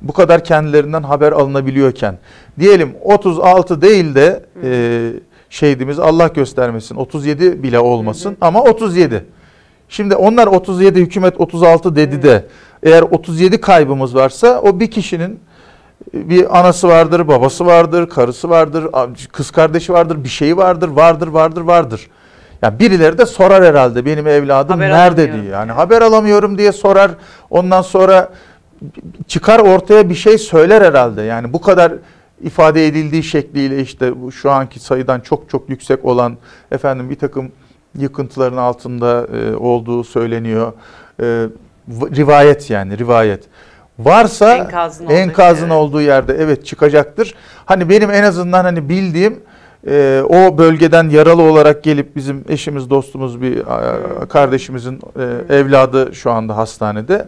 [0.02, 2.18] bu kadar kendilerinden haber alınabiliyorken,
[2.60, 5.12] diyelim 36 değil de e,
[5.50, 9.26] şehidimiz Allah göstermesin 37 bile olmasın ama 37.
[9.90, 12.46] Şimdi onlar 37 hükümet 36 dedi de
[12.84, 15.40] eğer 37 kaybımız varsa o bir kişinin
[16.14, 18.88] bir anası vardır, babası vardır, karısı vardır,
[19.32, 22.10] kız kardeşi vardır, bir şeyi vardır, vardır, vardır, vardır.
[22.62, 25.44] Ya birileri de sorar herhalde benim evladım Haber nerede diye.
[25.44, 27.12] Yani haber alamıyorum diye sorar.
[27.50, 28.30] Ondan sonra
[29.28, 31.22] çıkar ortaya bir şey söyler herhalde.
[31.22, 31.94] Yani bu kadar
[32.42, 36.38] ifade edildiği şekliyle işte bu şu anki sayıdan çok çok yüksek olan
[36.72, 37.52] efendim bir takım
[37.98, 40.74] yıkıntıların altında e, olduğu söyleniyor.
[41.22, 41.46] E,
[41.90, 43.44] rivayet yani rivayet.
[44.00, 45.76] Varsa Enkazın olduğu enkazın yer.
[45.76, 47.36] olduğu yerde evet çıkacaktır.
[47.66, 49.40] Hani benim en azından hani bildiğim
[49.88, 55.00] e, o bölgeden yaralı olarak gelip bizim eşimiz dostumuz bir e, kardeşimizin
[55.50, 57.28] e, evladı şu anda hastanede.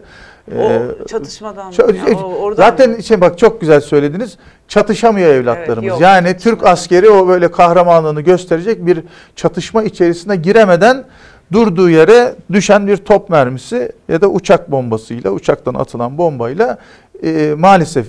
[0.52, 1.72] O Ee, çatışmadan.
[1.72, 3.02] Ç- yani o- oradan Zaten mı?
[3.02, 4.36] şey bak çok güzel söylediniz.
[4.68, 5.90] Çatışamıyor evlatlarımız.
[5.90, 9.02] Evet, yani Türk askeri o böyle kahramanlığını gösterecek bir
[9.36, 11.04] çatışma içerisine giremeden
[11.52, 16.78] durduğu yere düşen bir top mermisi ya da uçak bombasıyla, uçaktan atılan bombayla
[17.22, 18.06] e, maalesef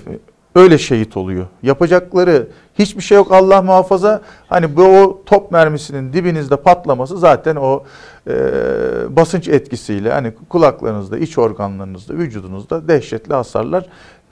[0.54, 1.46] öyle şehit oluyor.
[1.62, 2.48] Yapacakları
[2.78, 4.20] hiçbir şey yok Allah muhafaza.
[4.48, 7.84] Hani bu o top mermisinin dibinizde patlaması zaten o
[8.28, 8.32] e,
[9.16, 13.86] basınç etkisiyle hani kulaklarınızda, iç organlarınızda, vücudunuzda dehşetli hasarlar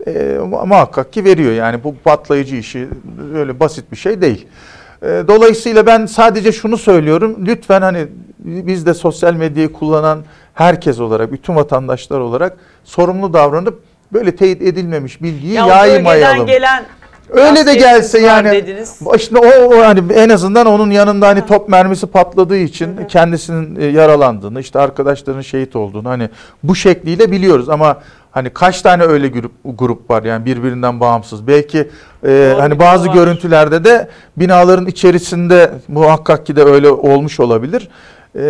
[0.06, 1.52] e, mu- muhakkak ki veriyor.
[1.52, 2.88] Yani bu patlayıcı işi
[3.34, 4.46] öyle basit bir şey değil.
[5.02, 7.36] E, dolayısıyla ben sadece şunu söylüyorum.
[7.46, 8.06] Lütfen hani
[8.38, 13.82] biz de sosyal medyayı kullanan herkes olarak, bütün vatandaşlar olarak sorumlu davranıp
[14.12, 16.46] böyle teyit edilmemiş bilgiyi Ya yaymayalım.
[16.46, 16.84] gelen
[17.30, 18.98] Öyle de gelse yani dediniz.
[19.04, 24.60] O, o hani en azından onun yanında hani top mermisi patladığı için kendisinin e, yaralandığını,
[24.60, 26.28] işte arkadaşlarının şehit olduğunu hani
[26.62, 28.00] bu şekliyle biliyoruz ama
[28.36, 31.46] hani kaç tane öyle grup grup var yani birbirinden bağımsız.
[31.46, 31.88] Belki
[32.26, 33.14] e, hani bazı var.
[33.14, 37.88] görüntülerde de binaların içerisinde muhakkak ki de öyle olmuş olabilir.
[38.38, 38.48] E,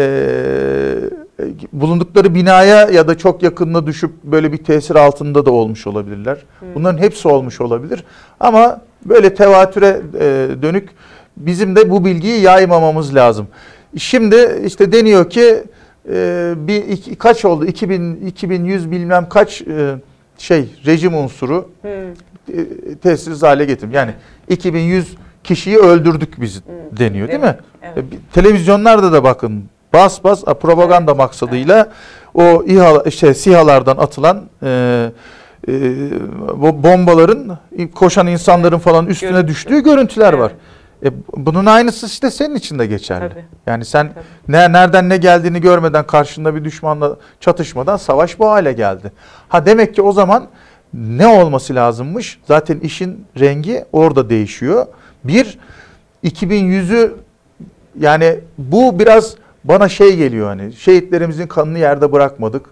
[1.72, 6.38] bulundukları binaya ya da çok yakınına düşüp böyle bir tesir altında da olmuş olabilirler.
[6.74, 8.04] Bunların hepsi olmuş olabilir.
[8.40, 10.88] Ama böyle tevatüre e, dönük
[11.36, 13.46] bizim de bu bilgiyi yaymamamız lazım.
[13.96, 15.64] Şimdi işte deniyor ki
[16.12, 17.66] e, bir iki, kaç oldu?
[17.66, 19.94] 2000 2100 bilmem kaç e,
[20.38, 21.88] şey rejim unsuru Hı.
[21.88, 22.64] e,
[23.02, 23.92] tesirsiz hale getirdim.
[23.94, 24.12] Yani
[24.48, 25.14] 2100
[25.44, 26.62] kişiyi öldürdük biz
[26.98, 27.56] deniyor değil mi?
[27.82, 27.98] Evet.
[27.98, 31.92] E, Televizyonlarda da bakın bas bas a, propaganda maksadıyla
[32.34, 35.10] o İHA işte SİHA'lardan atılan e,
[35.68, 35.72] e,
[36.82, 37.58] bombaların
[37.94, 39.48] koşan insanların falan üstüne Görüntü.
[39.48, 40.52] düştüğü görüntüler var.
[41.04, 43.28] E, bunun aynısı işte senin için de geçerli.
[43.28, 43.44] Tabii.
[43.66, 44.24] Yani sen Tabii.
[44.48, 49.12] ne nereden ne geldiğini görmeden karşında bir düşmanla çatışmadan savaş bu hale geldi.
[49.48, 50.46] Ha demek ki o zaman
[50.94, 52.40] ne olması lazımmış?
[52.48, 54.86] Zaten işin rengi orada değişiyor.
[55.24, 55.58] Bir
[56.24, 57.14] 2100'ü
[58.00, 62.66] yani bu biraz bana şey geliyor hani şehitlerimizin kanını yerde bırakmadık.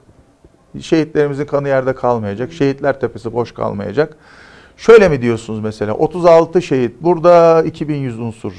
[0.81, 2.53] Şehitlerimizin kanı yerde kalmayacak.
[2.53, 4.17] Şehitler tepesi boş kalmayacak.
[4.77, 8.53] Şöyle mi diyorsunuz mesela 36 şehit burada 2100 unsur.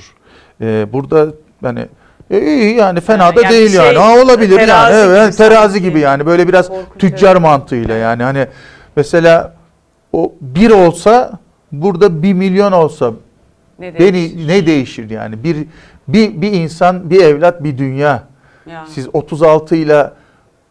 [0.62, 1.28] Ee, burada
[1.63, 1.88] hani
[2.32, 3.97] e, iyi yani fena Yani- da yani değil şey, yani.
[3.97, 4.65] Ha, olabilir yani.
[4.65, 7.41] terazi gibi Evet terazi gibi yani böyle biraz Korkunç, tüccar evet.
[7.41, 8.47] mantığıyla yani hani
[8.95, 9.54] mesela
[10.13, 11.39] o bir olsa
[11.71, 13.12] burada bir milyon olsa
[13.80, 15.58] Ne beni ne değişir yani bir
[16.08, 18.23] bir bir insan bir evlat bir dünya.
[18.65, 18.86] Ya.
[18.89, 20.12] Siz 36 ile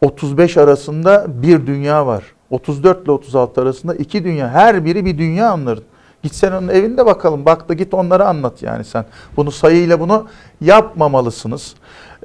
[0.00, 2.24] 35 arasında bir dünya var.
[2.50, 4.48] 34 ile 36 arasında iki dünya.
[4.48, 5.84] Her biri bir dünya onların.
[6.22, 7.44] Git sen onun evinde bakalım.
[7.44, 9.04] Bak da git onlara anlat yani sen.
[9.36, 10.26] Bunu sayıyla bunu
[10.60, 11.74] yapmamalısınız.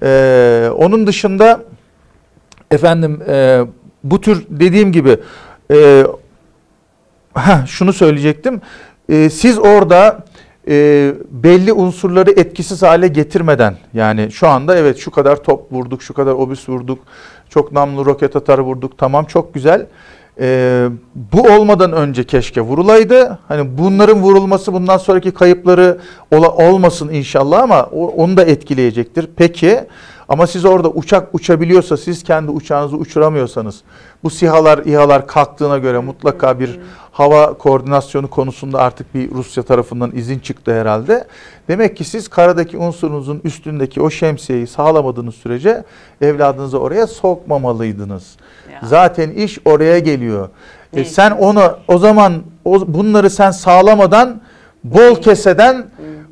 [0.03, 1.63] Ee, onun dışında
[2.71, 3.61] efendim e,
[4.03, 5.17] bu tür dediğim gibi
[5.71, 6.05] e,
[7.33, 8.61] heh, şunu söyleyecektim.
[9.09, 10.25] E, siz orada
[10.67, 16.13] e, belli unsurları etkisiz hale getirmeden yani şu anda evet şu kadar top vurduk, şu
[16.13, 16.99] kadar obüs vurduk,
[17.49, 19.85] çok namlu roket atar vurduk tamam çok güzel.
[20.39, 23.39] E, bu olmadan önce keşke vurulaydı.
[23.47, 25.97] Hani bunların vurulması bundan sonraki kayıpları
[26.31, 29.29] ola, olmasın inşallah ama o, onu da etkileyecektir.
[29.35, 29.79] Peki
[30.29, 33.81] ama siz orada uçak uçabiliyorsa siz kendi uçağınızı uçuramıyorsanız
[34.23, 36.79] bu sihalar İHA'lar kalktığına göre mutlaka bir
[37.11, 41.27] hava koordinasyonu konusunda artık bir Rusya tarafından izin çıktı herhalde.
[41.67, 45.83] Demek ki siz karadaki unsurunuzun üstündeki o şemsiyeyi sağlamadığınız sürece
[46.21, 48.35] evladınızı oraya sokmamalıydınız.
[48.73, 48.79] Ya.
[48.83, 50.49] Zaten iş oraya geliyor.
[50.93, 52.33] E sen onu o zaman
[52.65, 54.41] o, bunları sen sağlamadan
[54.83, 55.85] bol keseden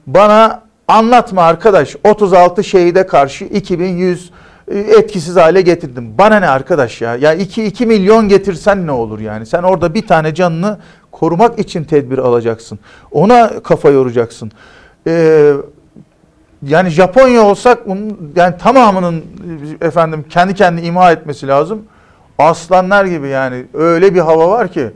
[0.08, 4.32] bana anlatma arkadaş 36 şehide karşı 2100
[4.68, 6.18] e, etkisiz hale getirdim.
[6.18, 7.16] Bana ne arkadaş ya?
[7.16, 9.46] Ya 2 2 milyon getirsen ne olur yani?
[9.46, 10.78] Sen orada bir tane canını
[11.12, 12.80] korumak için tedbir alacaksın.
[13.12, 14.52] Ona kafa yoracaksın.
[15.08, 15.54] Ee,
[16.64, 19.24] yani Japonya olsak bunun yani tamamının
[19.82, 21.84] e, efendim kendi kendini imha etmesi lazım.
[22.40, 24.92] Aslanlar gibi yani öyle bir hava var ki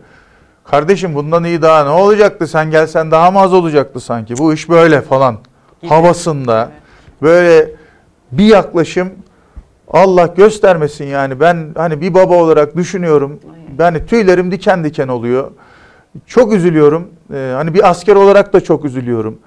[0.64, 4.70] kardeşim bundan iyi daha ne olacaktı sen gelsen daha mı az olacaktı sanki bu iş
[4.70, 5.38] böyle falan.
[5.89, 6.72] Havasında.
[7.22, 7.70] Böyle
[8.32, 9.10] bir yaklaşım
[9.88, 11.39] Allah göstermesin yani.
[11.39, 13.39] Ben hani bir baba olarak düşünüyorum.
[13.80, 15.52] Yani tüylerim diken diken oluyor.
[16.26, 17.08] Çok üzülüyorum.
[17.34, 19.39] Ee, hani bir asker olarak da çok üzülüyorum.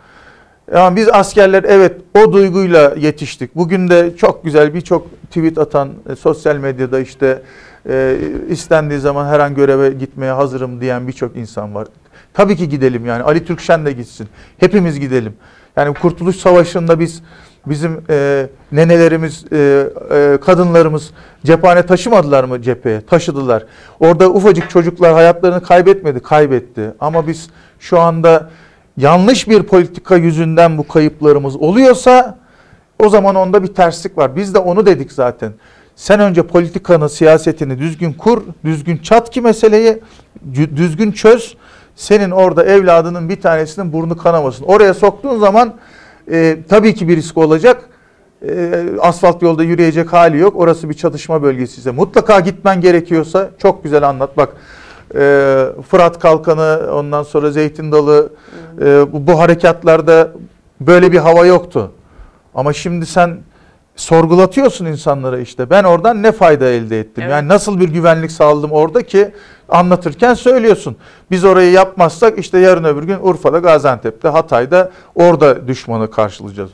[0.72, 3.56] Ama biz askerler evet o duyguyla yetiştik.
[3.56, 7.42] Bugün de çok güzel birçok tweet atan e, sosyal medyada işte
[7.88, 8.16] e,
[8.48, 11.88] istendiği zaman her an göreve gitmeye hazırım diyen birçok insan var.
[12.34, 13.22] Tabii ki gidelim yani.
[13.22, 14.28] Ali Türkşen de gitsin.
[14.58, 15.34] Hepimiz gidelim.
[15.76, 17.22] Yani Kurtuluş Savaşı'nda biz
[17.66, 21.10] Bizim e, nenelerimiz, e, e, kadınlarımız
[21.44, 23.00] cephane taşımadılar mı cepheye?
[23.00, 23.66] Taşıdılar.
[24.00, 26.94] Orada ufacık çocuklar hayatlarını kaybetmedi, kaybetti.
[27.00, 28.50] Ama biz şu anda
[28.96, 32.38] yanlış bir politika yüzünden bu kayıplarımız oluyorsa
[32.98, 34.36] o zaman onda bir terslik var.
[34.36, 35.52] Biz de onu dedik zaten.
[35.96, 39.98] Sen önce politikanı, siyasetini düzgün kur, düzgün çat ki meseleyi,
[40.54, 41.56] düzgün çöz.
[41.96, 44.64] Senin orada evladının bir tanesinin burnu kanamasın.
[44.64, 45.74] Oraya soktuğun zaman
[46.30, 47.88] e, tabii ki bir risk olacak.
[48.48, 50.56] E, asfalt yolda yürüyecek hali yok.
[50.56, 51.90] Orası bir çatışma bölgesi ise.
[51.90, 54.36] Mutlaka gitmen gerekiyorsa çok güzel anlat.
[54.36, 54.48] Bak
[55.14, 58.32] e, Fırat Kalkanı, ondan sonra Zeytin Dalı,
[58.80, 60.32] e, bu, bu harekatlarda
[60.80, 61.92] böyle bir hava yoktu.
[62.54, 63.38] Ama şimdi sen
[63.96, 65.70] sorgulatıyorsun insanlara işte.
[65.70, 67.22] Ben oradan ne fayda elde ettim?
[67.22, 67.32] Evet.
[67.32, 69.30] Yani nasıl bir güvenlik sağladım orada ki
[69.68, 70.96] anlatırken söylüyorsun.
[71.30, 76.70] Biz orayı yapmazsak işte yarın öbür gün Urfa'da, Gaziantep'te, Hatay'da orada düşmanı karşılayacağız.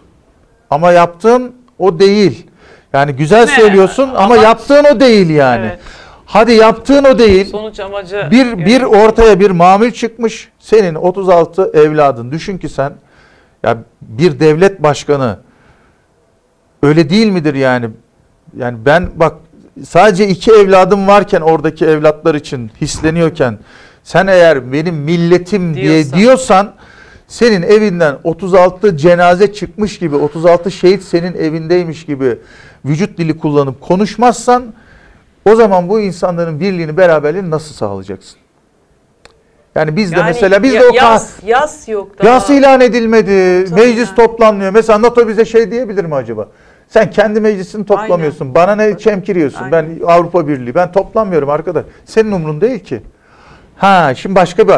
[0.70, 2.46] Ama yaptığın o değil.
[2.92, 3.46] Yani güzel Ne?
[3.46, 5.66] söylüyorsun ama Amaç- yaptığın o değil yani.
[5.66, 5.78] Evet.
[6.26, 7.50] Hadi yaptığın o değil.
[7.50, 10.48] Sonuç amacı Bir bir ortaya bir mamül çıkmış.
[10.58, 12.30] Senin 36 evladın.
[12.32, 12.92] Düşün ki sen
[13.64, 15.38] ya bir devlet başkanı
[16.82, 17.90] öyle değil midir yani?
[18.56, 19.34] Yani ben bak
[19.88, 23.58] sadece iki evladım varken oradaki evlatlar için hisleniyorken
[24.04, 26.18] sen eğer benim milletim diye Diyorsan.
[26.18, 26.72] diyorsan
[27.28, 32.38] senin evinden 36 cenaze çıkmış gibi 36 şehit senin evindeymiş gibi
[32.84, 34.64] vücut dili kullanıp konuşmazsan
[35.50, 38.36] o zaman bu insanların birliğini beraberliğini nasıl sağlayacaksın?
[39.74, 42.28] Yani biz de Yani mesela biz de o kah- yas, yas yok daha.
[42.28, 43.64] Yas ilan edilmedi.
[43.70, 44.16] Tabii Meclis yani.
[44.16, 44.70] toplanmıyor.
[44.72, 46.48] Mesela NATO bize şey diyebilir mi acaba?
[46.90, 48.54] Sen kendi meclisini toplamıyorsun.
[48.54, 49.62] Bana ne çemkiriyorsun?
[49.62, 50.00] Aynen.
[50.00, 50.74] Ben Avrupa Birliği.
[50.74, 51.84] Ben toplanmıyorum arkadaş.
[52.04, 53.02] Senin umrun değil ki.
[53.76, 54.74] Ha şimdi başka bir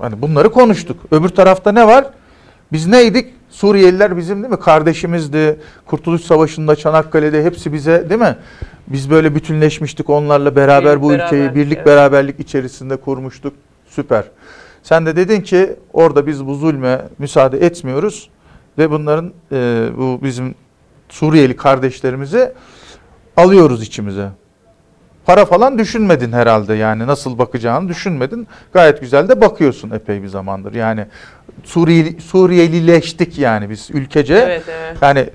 [0.00, 0.96] hani bunları konuştuk.
[1.10, 2.06] Öbür tarafta ne var?
[2.72, 3.34] Biz neydik?
[3.50, 4.60] Suriyeliler bizim değil mi?
[4.60, 5.60] Kardeşimizdi.
[5.86, 8.36] Kurtuluş Savaşı'nda Çanakkale'de hepsi bize değil mi?
[8.86, 11.86] Biz böyle bütünleşmiştik onlarla beraber Birlik, bu ülkeyi birlik evet.
[11.86, 13.54] beraberlik içerisinde kurmuştuk.
[13.86, 14.24] Süper.
[14.82, 18.30] Sen de dedin ki orada biz bu zulme müsaade etmiyoruz
[18.78, 20.54] ve bunların e, bu bizim
[21.08, 22.52] Suriyeli kardeşlerimizi
[23.36, 24.28] alıyoruz içimize.
[25.26, 28.48] Para falan düşünmedin herhalde yani nasıl bakacağını düşünmedin.
[28.72, 30.74] Gayet güzel de bakıyorsun epey bir zamandır.
[30.74, 31.06] Yani
[31.64, 34.34] Suriyeli, Suriyelileştik yani biz ülkece.
[34.34, 34.96] Evet evet.
[35.02, 35.26] Yani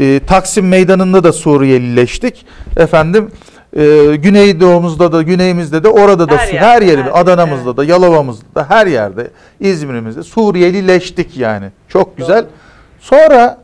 [0.00, 2.46] e, Taksim Meydanı'nda da Suriyelileştik.
[2.76, 3.30] Efendim
[3.76, 7.68] e, Güneydoğumuzda da Güneyimizde de orada da Her her, yerde, her her yerimiz yerde, Adana'mızda
[7.68, 7.76] evet.
[7.76, 11.66] da Yalova'mızda da her yerde İzmir'imizde Suriyelileştik yani.
[11.88, 12.42] Çok güzel.
[12.42, 12.50] Doğru.
[13.00, 13.58] Sonra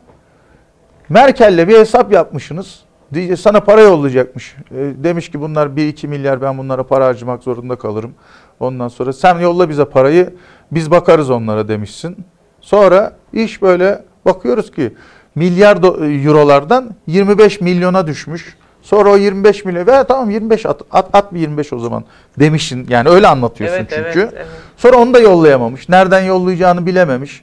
[1.09, 2.79] Merkel'le bir hesap yapmışsınız.
[3.13, 4.55] Diye sana para yollayacakmış.
[4.71, 8.13] E, demiş ki bunlar 1-2 milyar ben bunlara para harcamak zorunda kalırım.
[8.59, 10.33] Ondan sonra sen yolla bize parayı
[10.71, 12.17] biz bakarız onlara demişsin.
[12.61, 14.93] Sonra iş böyle bakıyoruz ki
[15.35, 18.57] milyar do- eurolardan 25 milyona düşmüş.
[18.81, 22.03] Sonra o 25 milyon ve tamam 25 at, at, at bir 25 o zaman
[22.39, 22.85] demişsin.
[22.89, 24.19] Yani öyle anlatıyorsun Evet, çünkü.
[24.19, 24.45] evet, evet.
[24.77, 25.89] Sonra onu da yollayamamış.
[25.89, 27.41] Nereden yollayacağını bilememiş.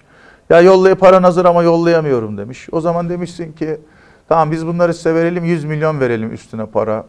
[0.51, 2.69] Ya yollaya paran hazır ama yollayamıyorum demiş.
[2.73, 3.81] O zaman demişsin ki
[4.29, 7.05] tamam biz bunları size verelim 100 milyon verelim üstüne para.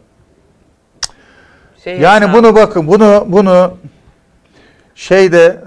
[1.84, 2.38] Şey Yani hesabı.
[2.38, 3.72] bunu bakın bunu bunu
[4.94, 5.60] şeyde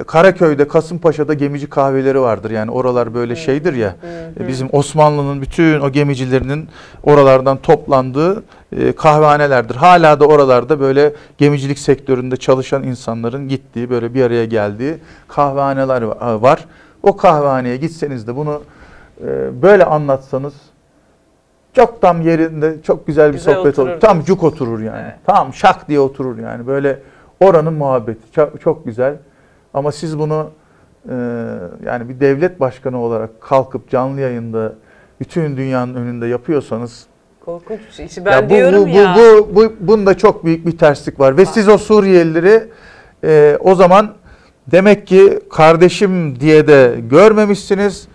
[0.00, 2.50] e, Karaköy'de Kasımpaşa'da gemici kahveleri vardır.
[2.50, 3.96] Yani oralar böyle şeydir ya.
[4.40, 6.68] E, Bizim Osmanlı'nın bütün o gemicilerinin
[7.02, 8.42] oralardan toplandığı
[8.76, 9.74] e, kahvehanelerdir.
[9.74, 14.94] Hala da oralarda böyle gemicilik sektöründe çalışan insanların gittiği böyle bir araya geldiği
[15.28, 16.64] kahvehaneler va- var.
[17.02, 18.62] O kahvehaneye gitseniz de bunu
[19.24, 20.54] e, böyle anlatsanız
[21.76, 24.00] çok tam yerinde çok güzel bir Güzel sohbet olur.
[24.00, 25.02] Tam cuk oturur yani.
[25.04, 25.14] Evet.
[25.26, 26.66] Tam şak diye oturur yani.
[26.66, 26.98] Böyle
[27.40, 29.16] oranın muhabbeti çok, çok güzel.
[29.74, 30.50] Ama siz bunu
[31.08, 31.14] e,
[31.84, 34.74] yani bir devlet başkanı olarak kalkıp canlı yayında
[35.20, 37.06] bütün dünyanın önünde yapıyorsanız
[37.44, 38.06] Korkunç bir şey.
[38.06, 39.16] İşte ben ya bu, diyorum bu, ya.
[39.18, 42.68] bu, bu, bu bunda çok büyük bir terslik var ve siz o Suriyelileri
[43.24, 44.14] e, o zaman
[44.66, 48.08] demek ki kardeşim diye de görmemişsiniz.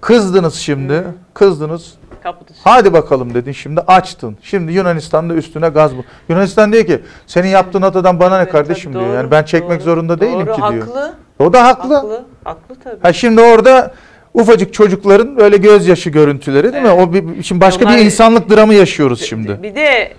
[0.00, 0.92] Kızdınız şimdi.
[0.92, 1.04] Hı.
[1.34, 1.94] Kızdınız.
[2.22, 2.60] Kapı dışı.
[2.64, 4.36] Hadi bakalım dedin şimdi açtın.
[4.42, 6.04] Şimdi Yunanistan'da üstüne gaz bu.
[6.28, 9.12] Yunanistan diyor ki senin yaptığın hatadan bana ne Evet, kardeşim tabii, diyor.
[9.12, 10.86] doğru, Yani ben çekmek doğru, zorunda değilim doğru, ki diyor.
[10.86, 11.14] Haklı.
[11.38, 11.94] O da haklı.
[11.94, 12.24] Haklı.
[12.44, 13.02] Haklı tabii.
[13.02, 13.94] Ha şimdi orada
[14.34, 16.90] ufacık çocukların böyle gözyaşı görüntüleri değil mi?
[16.90, 19.62] O bir, şimdi başka Onlar- bir insanlık dramı yaşıyoruz şimdi.
[19.62, 20.14] Bir de e,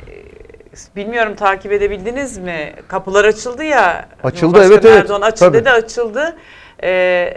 [0.96, 2.74] bilmiyorum takip edebildiniz mi?
[2.88, 4.06] Kapılar açıldı ya.
[4.24, 4.98] Açıldı, Cumhurbaşkanı evet, evet.
[4.98, 5.58] Erdoğan açıldı Tabii.
[5.58, 6.36] dedi açıldı.
[6.84, 7.34] Ee,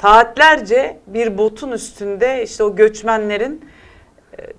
[0.00, 3.64] saatlerce bir botun üstünde işte o göçmenlerin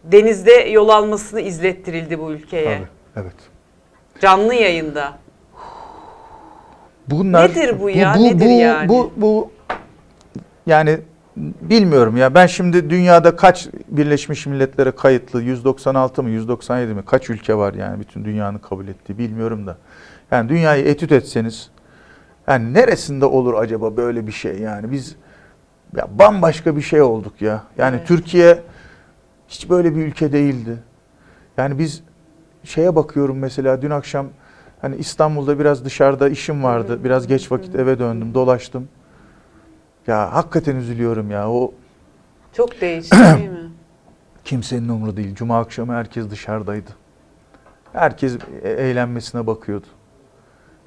[0.04, 2.78] denizde yol almasını izlettirildi bu ülkeye.
[2.78, 3.36] Tabii, evet.
[4.20, 5.18] Canlı yayında.
[7.08, 8.16] Bunlar Nedir bu ya?
[8.16, 8.90] Nedir bu, yani?
[8.90, 9.52] Bu bu
[10.68, 11.00] yani
[11.62, 17.58] bilmiyorum ya ben şimdi dünyada kaç Birleşmiş Milletler'e kayıtlı 196 mı 197 mi kaç ülke
[17.58, 19.78] var yani bütün dünyanın kabul ettiği bilmiyorum da.
[20.32, 21.70] Yani dünyayı etüt etseniz
[22.48, 25.16] yani neresinde olur acaba böyle bir şey yani biz
[25.96, 27.64] ya bambaşka bir şey olduk ya.
[27.78, 28.08] Yani Evet.
[28.08, 28.60] Türkiye
[29.56, 30.78] hiç böyle bir ülke değildi.
[31.58, 32.04] Yani biz
[32.64, 34.28] şeye bakıyorum mesela dün akşam
[34.82, 37.04] hani İstanbul'da biraz dışarıda işim vardı.
[37.04, 38.90] Biraz geç vakit eve döndüm, dolaştım.
[40.08, 41.50] Ya hakikaten üzülüyorum ya.
[41.50, 41.74] O
[42.54, 43.72] Çok değişti değil mi?
[44.44, 45.36] kimsenin umru değil.
[45.36, 46.90] Cuma akşamı herkes dışarıdaydı.
[47.94, 49.88] Herkes e- eğlenmesine bakıyordu.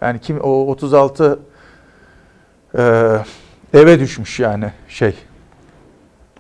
[0.01, 1.39] Yani kim o 36
[2.79, 2.83] e,
[3.75, 5.15] eve düşmüş yani şey.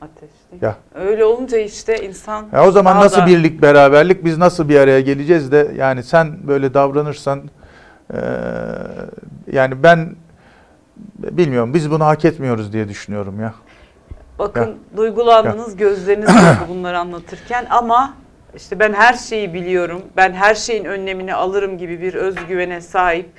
[0.00, 0.37] Ateşli.
[0.60, 0.76] Ya.
[0.94, 5.00] Öyle olunca işte insan Ya o zaman nasıl da- birlik beraberlik biz nasıl bir araya
[5.00, 7.42] geleceğiz de yani sen böyle davranırsan
[8.14, 8.18] e,
[9.52, 10.16] yani ben
[11.18, 13.54] bilmiyorum biz bunu hak etmiyoruz diye düşünüyorum ya.
[14.38, 18.14] Bakın duygulandınız, gözleriniz doldu bunları anlatırken ama
[18.56, 23.30] işte ben her şeyi biliyorum, ben her şeyin önlemini alırım gibi bir özgüvene sahip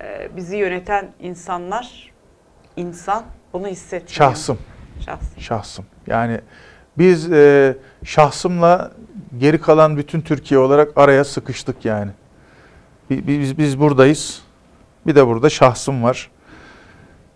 [0.00, 2.12] e, bizi yöneten insanlar,
[2.76, 3.22] insan
[3.52, 4.08] bunu hissetmiyor.
[4.14, 4.58] Şahsım.
[5.06, 5.40] Şahsım.
[5.40, 5.84] Şahsım.
[6.06, 6.40] Yani
[6.98, 8.90] biz e, şahsımla
[9.38, 12.10] geri kalan bütün Türkiye olarak araya sıkıştık yani.
[13.10, 14.42] Bi- Biz, biz buradayız.
[15.06, 16.30] Bir de burada şahsım var.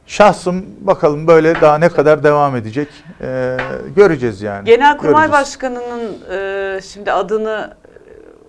[0.06, 2.88] Şahsım bakalım böyle daha ne kadar devam edecek
[3.20, 3.56] E,
[3.96, 4.64] göreceğiz yani.
[4.64, 5.32] Genelkurmay Göreceğiz.
[5.32, 7.74] Başkanı'nın e, şimdi adını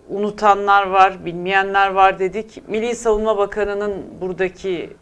[0.10, 2.64] e, unutanlar var, bilmeyenler var dedik.
[2.70, 4.94] Milli Savunma Bakanı'nın buradaki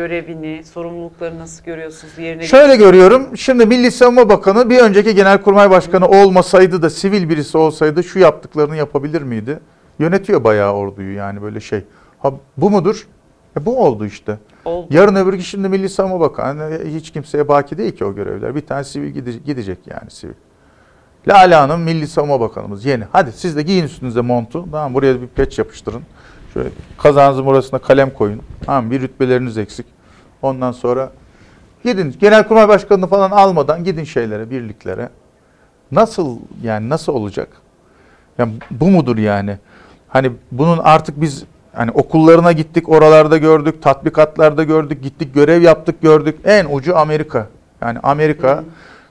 [0.00, 2.18] görevini, sorumlulukları nasıl görüyorsunuz?
[2.18, 3.36] Yerine Şöyle görüyorum.
[3.36, 8.76] Şimdi Milli Savunma Bakanı bir önceki Genelkurmay Başkanı olmasaydı da sivil birisi olsaydı şu yaptıklarını
[8.76, 9.60] yapabilir miydi?
[9.98, 11.84] Yönetiyor bayağı orduyu yani böyle şey.
[12.18, 13.06] Ha, bu mudur?
[13.60, 14.38] E, bu oldu işte.
[14.64, 14.86] oldu.
[14.90, 18.54] Yarın öbür gün şimdi Milli Savunma Bakanı hiç kimseye baki değil ki o görevler.
[18.54, 20.34] Bir tane sivil gide- gidecek yani sivil.
[21.28, 23.04] Lale Hanım Milli Savunma Bakanımız yeni.
[23.12, 24.64] Hadi siz de giyin üstünüze montu.
[24.72, 26.02] Tamam buraya bir peç yapıştırın.
[26.54, 28.40] Şöyle kazağınızın burasına kalem koyun.
[28.66, 29.86] Tamam bir rütbeleriniz eksik.
[30.42, 31.10] Ondan sonra
[31.84, 35.08] gidin Genelkurmay Başkanı'nı falan almadan gidin şeylere, birliklere.
[35.92, 37.48] Nasıl yani nasıl olacak?
[38.38, 39.58] Yani bu mudur yani?
[40.08, 46.38] Hani bunun artık biz hani okullarına gittik, oralarda gördük, tatbikatlarda gördük, gittik görev yaptık, gördük.
[46.44, 47.46] En ucu Amerika.
[47.80, 48.64] Yani Amerika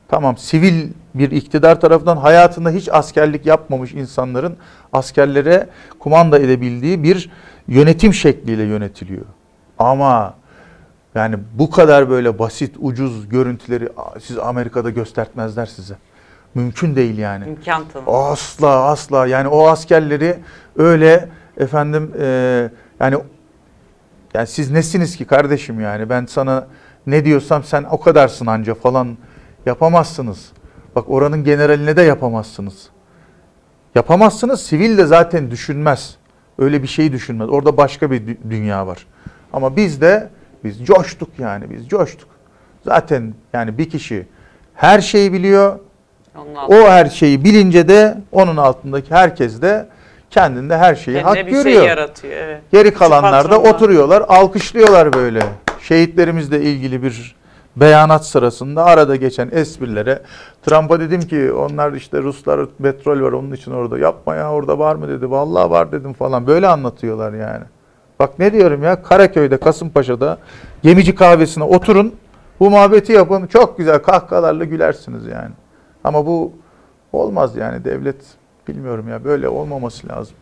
[0.10, 4.58] tamam sivil bir iktidar tarafından hayatında hiç askerlik yapmamış insanların
[4.94, 5.68] askerlere
[6.00, 7.32] kumanda edebildiği bir
[7.68, 9.26] yönetim şekliyle yönetiliyor.
[9.80, 10.34] Ama
[11.16, 13.90] yani bu kadar böyle basit, ucuz görüntüleri
[14.22, 15.96] siz Amerika'da göstertmezler size.
[16.56, 17.48] Mümkün değil yani.
[17.48, 18.32] İmkan tanımıyor.
[18.32, 20.38] Asla asla yani o askerleri
[20.78, 22.26] öyle efendim e,
[23.00, 23.18] yani
[24.34, 26.68] yani siz nesiniz ki kardeşim yani ben sana
[27.08, 29.18] ne diyorsam sen o kadarsın anca falan
[29.66, 30.52] yapamazsınız.
[30.96, 32.90] Bak oranın generaline de yapamazsınız.
[33.96, 36.16] Yapamazsınız sivil de zaten düşünmez.
[36.60, 37.50] Öyle bir şey düşünmez.
[37.50, 39.08] Orada başka bir dü- dünya var.
[39.54, 40.30] Ama biz de
[40.64, 42.30] biz coştuk yani biz coştuk.
[42.86, 44.28] Zaten yani bir kişi
[44.76, 45.80] her şeyi biliyor.
[46.68, 49.88] O her şeyi bilince de onun altındaki herkes de
[50.30, 51.80] kendinde her şeyi kendine hak bir görüyor.
[51.82, 52.34] şey yaratıyor.
[52.38, 52.62] Evet.
[52.72, 55.42] Geri kalanlar da oturuyorlar, alkışlıyorlar böyle.
[55.82, 57.36] Şehitlerimizle ilgili bir
[57.76, 60.20] beyanat sırasında arada geçen esprilere
[60.66, 63.98] Trump'a dedim ki onlar işte Ruslar petrol var onun için orada.
[64.00, 65.32] Yapma ya orada var mı dedi.
[65.32, 66.48] Vallahi var dedim falan.
[66.48, 67.64] Böyle anlatıyorlar yani.
[68.20, 70.38] Bak ne diyorum ya Karaköy'de Kasımpaşa'da
[70.84, 72.16] gemici kahvesine oturun.
[72.60, 73.48] Bu muhabbeti yapın.
[73.48, 75.52] Çok güzel kahkahalarla gülersiniz yani.
[76.04, 76.54] Ama bu
[77.14, 78.16] olmaz yani devlet
[78.68, 80.36] bilmiyorum ya böyle olmaması lazım.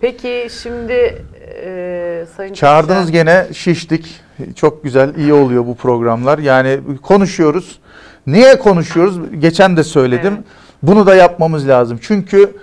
[0.00, 1.24] Peki şimdi
[1.64, 4.20] e, Sayın Çağırdınız Türksel- gene şiştik.
[4.56, 6.38] Çok güzel, iyi oluyor bu programlar.
[6.38, 7.78] Yani konuşuyoruz.
[8.26, 9.18] Niye konuşuyoruz?
[9.38, 10.32] Geçen de söyledim.
[10.34, 10.44] Evet.
[10.82, 11.98] Bunu da yapmamız lazım.
[12.02, 12.56] Çünkü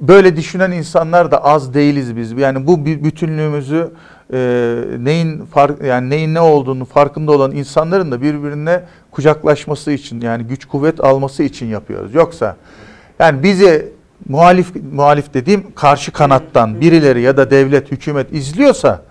[0.00, 2.32] böyle düşünen insanlar da az değiliz biz.
[2.32, 3.90] Yani bu bü- bütünlüğümüzü
[4.32, 4.38] e,
[4.98, 10.64] neyin fark yani neyin ne olduğunu farkında olan insanların da birbirine kucaklaşması için yani güç
[10.64, 12.14] kuvvet alması için yapıyoruz.
[12.14, 12.56] Yoksa
[13.18, 13.92] yani bizi
[14.28, 19.02] muhalif muhalif dediğim karşı kanattan birileri ya da devlet, hükümet izliyorsa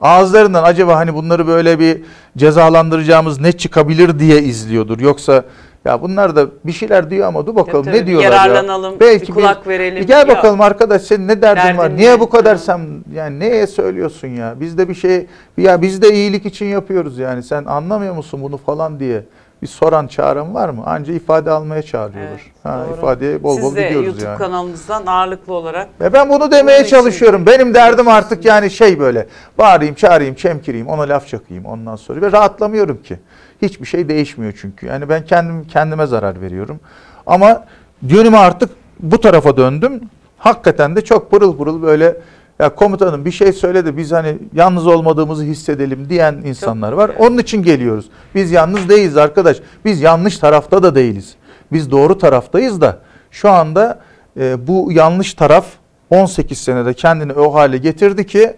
[0.00, 2.02] ağızlarından acaba hani bunları böyle bir
[2.36, 5.00] cezalandıracağımız ne çıkabilir diye izliyordur.
[5.00, 5.44] Yoksa
[5.84, 9.00] ya bunlar da bir şeyler diyor ama dur bakalım Tabii, ne diyorlar yararlanalım, ya.
[9.00, 10.02] Belki bir kulak verelim.
[10.02, 11.96] Bir gel Ya, bakalım arkadaş senin ne derdin, Derdin var?
[11.96, 12.80] Niye bu kadar sen
[13.14, 14.54] yani neye söylüyorsun ya?
[14.60, 15.26] Biz de bir şey
[15.58, 17.42] ya biz de iyilik için yapıyoruz yani.
[17.42, 19.24] Sen anlamıyor musun bunu falan diye
[19.62, 20.82] bir soran çağıran var mı?
[20.86, 22.30] Anca ifade almaya çağırıyorlar.
[22.32, 22.96] Evet, ha, doğru.
[22.96, 24.38] ifadeye bol bol Siz de gidiyoruz YouTube yani.
[24.38, 27.46] kanalınızdan ağırlıklı olarak Ve ben bunu demeye için çalışıyorum.
[27.46, 29.26] Benim derdim artık yani şey böyle
[29.58, 33.18] bağırayım, çağırayım, çemkireyim, ona laf çakayım ondan sonra ve rahatlamıyorum ki.
[33.62, 34.86] Hiçbir şey değişmiyor çünkü.
[34.86, 36.80] Yani ben kendim kendime zarar veriyorum.
[37.26, 37.64] Ama
[38.02, 40.00] yönümü artık bu tarafa döndüm.
[40.38, 42.16] Hakikaten de çok pırıl pırıl böyle
[42.60, 47.10] ya komutanım bir şey söyledi biz hani yalnız olmadığımızı hissedelim diyen insanlar var.
[47.18, 48.10] Onun için geliyoruz.
[48.34, 49.60] Biz yalnız değiliz arkadaş.
[49.84, 51.34] Biz yanlış tarafta da değiliz.
[51.72, 52.98] Biz doğru taraftayız da
[53.30, 54.00] şu anda
[54.36, 55.66] e, bu yanlış taraf
[56.10, 58.56] 18 senede kendini o hale getirdi ki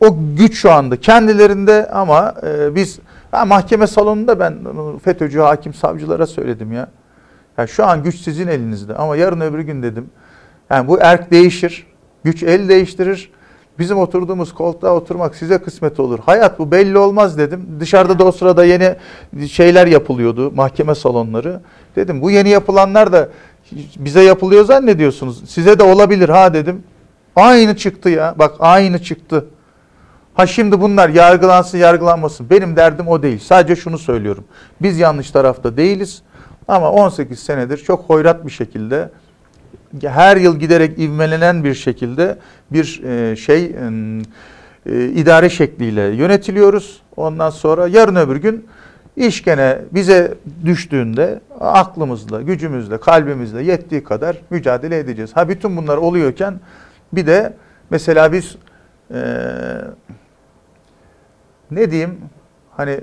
[0.00, 2.98] o güç şu anda kendilerinde ama e, biz
[3.30, 4.58] ha, mahkeme salonunda ben
[5.04, 6.88] FETÖ'cü hakim savcılara söyledim ya.
[7.58, 10.10] Ya şu an güç sizin elinizde ama yarın öbür gün dedim.
[10.70, 11.91] Yani bu erk değişir.
[12.24, 13.30] Güç el değiştirir.
[13.78, 16.18] Bizim oturduğumuz koltuğa oturmak size kısmet olur.
[16.18, 17.66] Hayat bu belli olmaz dedim.
[17.80, 18.96] Dışarıda da o sırada yeni
[19.48, 20.50] şeyler yapılıyordu.
[20.50, 21.60] Mahkeme salonları.
[21.96, 23.28] Dedim bu yeni yapılanlar da
[23.96, 25.50] bize yapılıyor zannediyorsunuz.
[25.50, 26.82] Size de olabilir ha dedim.
[27.36, 28.34] Aynı çıktı ya.
[28.38, 29.46] Bak aynı çıktı.
[30.34, 32.50] Ha şimdi bunlar yargılansın yargılanmasın.
[32.50, 33.38] Benim derdim o değil.
[33.38, 34.44] Sadece şunu söylüyorum.
[34.82, 36.22] Biz yanlış tarafta değiliz.
[36.68, 39.10] Ama 18 senedir çok hoyrat bir şekilde
[40.02, 42.38] her yıl giderek ivmelenen bir şekilde
[42.72, 47.02] bir e, şey e, idare şekliyle yönetiliyoruz.
[47.16, 48.66] Ondan sonra yarın öbür gün
[49.16, 50.34] iş gene bize
[50.64, 55.30] düştüğünde aklımızla, gücümüzle, kalbimizle yettiği kadar mücadele edeceğiz.
[55.34, 56.60] Ha bütün bunlar oluyorken
[57.12, 57.56] bir de
[57.90, 58.56] mesela biz
[59.14, 59.20] e,
[61.70, 62.18] ne diyeyim
[62.76, 63.00] hani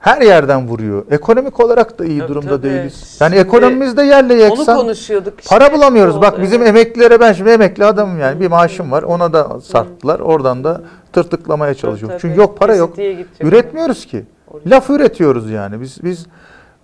[0.00, 1.04] her yerden vuruyor.
[1.10, 2.62] Ekonomik olarak da iyi Tabii, durumda tabii.
[2.62, 3.16] değiliz.
[3.20, 4.78] Yani Şimdi ekonomimiz de yerle Onu yeksan.
[4.78, 5.34] konuşuyorduk.
[5.48, 5.76] Para işte.
[5.76, 6.20] bulamıyoruz.
[6.20, 6.68] Bak Oldu, bizim evet.
[6.68, 9.02] emeklilere ben şimdi emekli adamım yani bir maaşım var.
[9.02, 10.20] Ona da sarttılar.
[10.20, 10.82] Oradan da
[11.12, 12.18] tırtıklamaya çalışıyorum.
[12.18, 12.94] Tabii, Çünkü yok para yok.
[13.40, 14.24] Üretmiyoruz ki.
[14.66, 15.80] Laf üretiyoruz yani.
[15.80, 16.26] Biz biz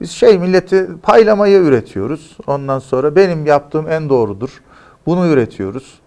[0.00, 2.36] biz şey milleti paylamayı üretiyoruz.
[2.46, 4.62] Ondan sonra benim yaptığım en doğrudur.
[5.06, 6.00] Bunu üretiyoruz.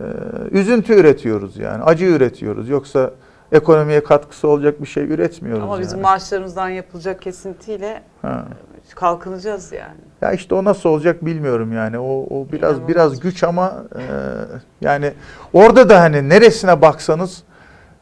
[0.00, 0.04] Ee,
[0.50, 1.82] üzüntü üretiyoruz yani.
[1.82, 2.68] Acı üretiyoruz.
[2.68, 3.10] Yoksa
[3.52, 6.02] ekonomiye katkısı olacak bir şey üretmiyoruz Ama bizim yani.
[6.02, 8.44] maaşlarımızdan yapılacak kesintiyle Ha.
[8.94, 9.94] kalkınacağız yani.
[10.22, 11.98] Ya işte o nasıl olacak bilmiyorum yani.
[11.98, 12.88] O, o biraz İnanılmaz.
[12.88, 14.02] biraz güç ama e,
[14.80, 15.12] yani
[15.52, 17.42] orada da hani neresine baksanız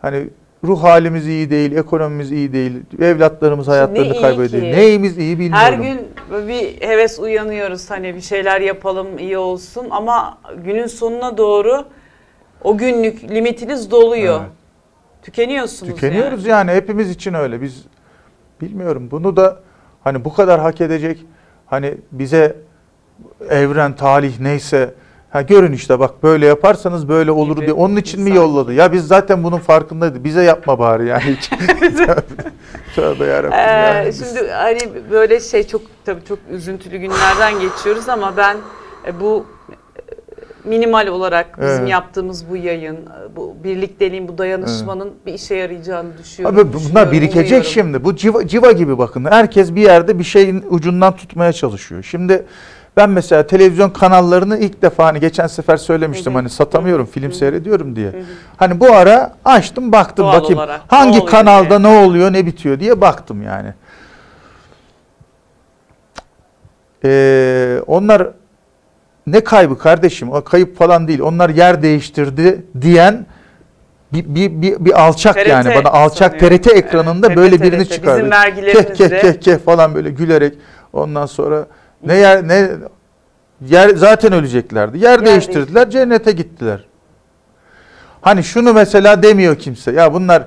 [0.02, 0.28] hani
[0.64, 4.62] ruh halimiz iyi değil, ekonomimiz iyi değil, evlatlarımız hayatlarını iyi kaybediyor.
[4.62, 4.72] ki?
[4.72, 5.58] Neyimiz iyi bilmiyorum.
[5.64, 6.00] Her gün
[6.48, 11.84] bir heves uyanıyoruz hani bir şeyler yapalım iyi olsun ama günün sonuna doğru
[12.64, 14.40] o günlük limitiniz doluyor.
[14.40, 14.50] Evet.
[15.22, 16.70] Tükeniyorsunuz Tükeniyoruz yani.
[16.70, 16.76] yani.
[16.76, 17.62] hepimiz için öyle.
[17.62, 17.84] Biz
[18.60, 19.60] bilmiyorum bunu da
[20.04, 21.26] hani bu kadar hak edecek
[21.66, 22.56] hani bize
[23.50, 24.94] evren, talih neyse
[25.30, 27.72] ha görün işte bak böyle yaparsanız böyle olur Gibi diye.
[27.72, 28.38] Onun için mi sanki.
[28.38, 28.72] yolladı?
[28.72, 30.24] Ya biz zaten bunun farkındaydık.
[30.24, 31.38] Bize yapma bari yani.
[31.40, 32.16] Tövbe,
[32.94, 33.58] Tövbe yarabbim.
[33.58, 34.12] Ee, yani.
[34.12, 34.78] Şimdi hani
[35.10, 38.56] böyle şey çok tabii çok üzüntülü günlerden geçiyoruz ama ben
[39.06, 39.46] e, bu
[40.64, 41.88] minimal olarak bizim Evet.
[41.88, 42.98] yaptığımız bu yayın,
[43.36, 46.58] bu birlikteliğin, bu dayanışmanın bir işe yarayacağını düşünüyorum.
[46.58, 47.70] Abi bunlar birikecek umuyorum.
[47.70, 48.04] şimdi.
[48.04, 49.24] Bu civa, civa gibi bakın.
[49.24, 52.02] Herkes bir yerde bir şeyin ucundan tutmaya çalışıyor.
[52.02, 52.46] Şimdi
[52.96, 56.38] ben mesela televizyon kanallarını ilk defa hani geçen sefer söylemiştim hı.
[56.38, 58.08] hani satamıyorum film Hı seyrediyorum diye.
[58.08, 58.16] Hı.
[58.56, 61.82] Hani bu ara açtım baktım Doğal bakayım olarak, hangi ne kanalda diye.
[61.82, 63.74] ne oluyor ne bitiyor diye baktım yani.
[67.04, 68.28] Ee, onlar
[69.26, 73.26] ne kaybı kardeşim o kayıp falan değil onlar yer değiştirdi diyen
[74.12, 76.58] bir, bir, bir, bir alçak TRT yani bana alçak sanıyorum.
[76.58, 78.30] TRT ekranında Evet, böyle TRT, birini çıkardı.
[78.72, 80.54] Keh keh keh keh falan böyle gülerek
[80.92, 81.66] ondan sonra
[82.06, 82.70] ne yer ne
[83.68, 84.98] yer zaten öleceklerdi.
[84.98, 86.84] Yer, Yer değiştirdiler, cennete gittiler.
[88.20, 89.92] Hani şunu mesela demiyor kimse.
[89.92, 90.46] Ya bunlar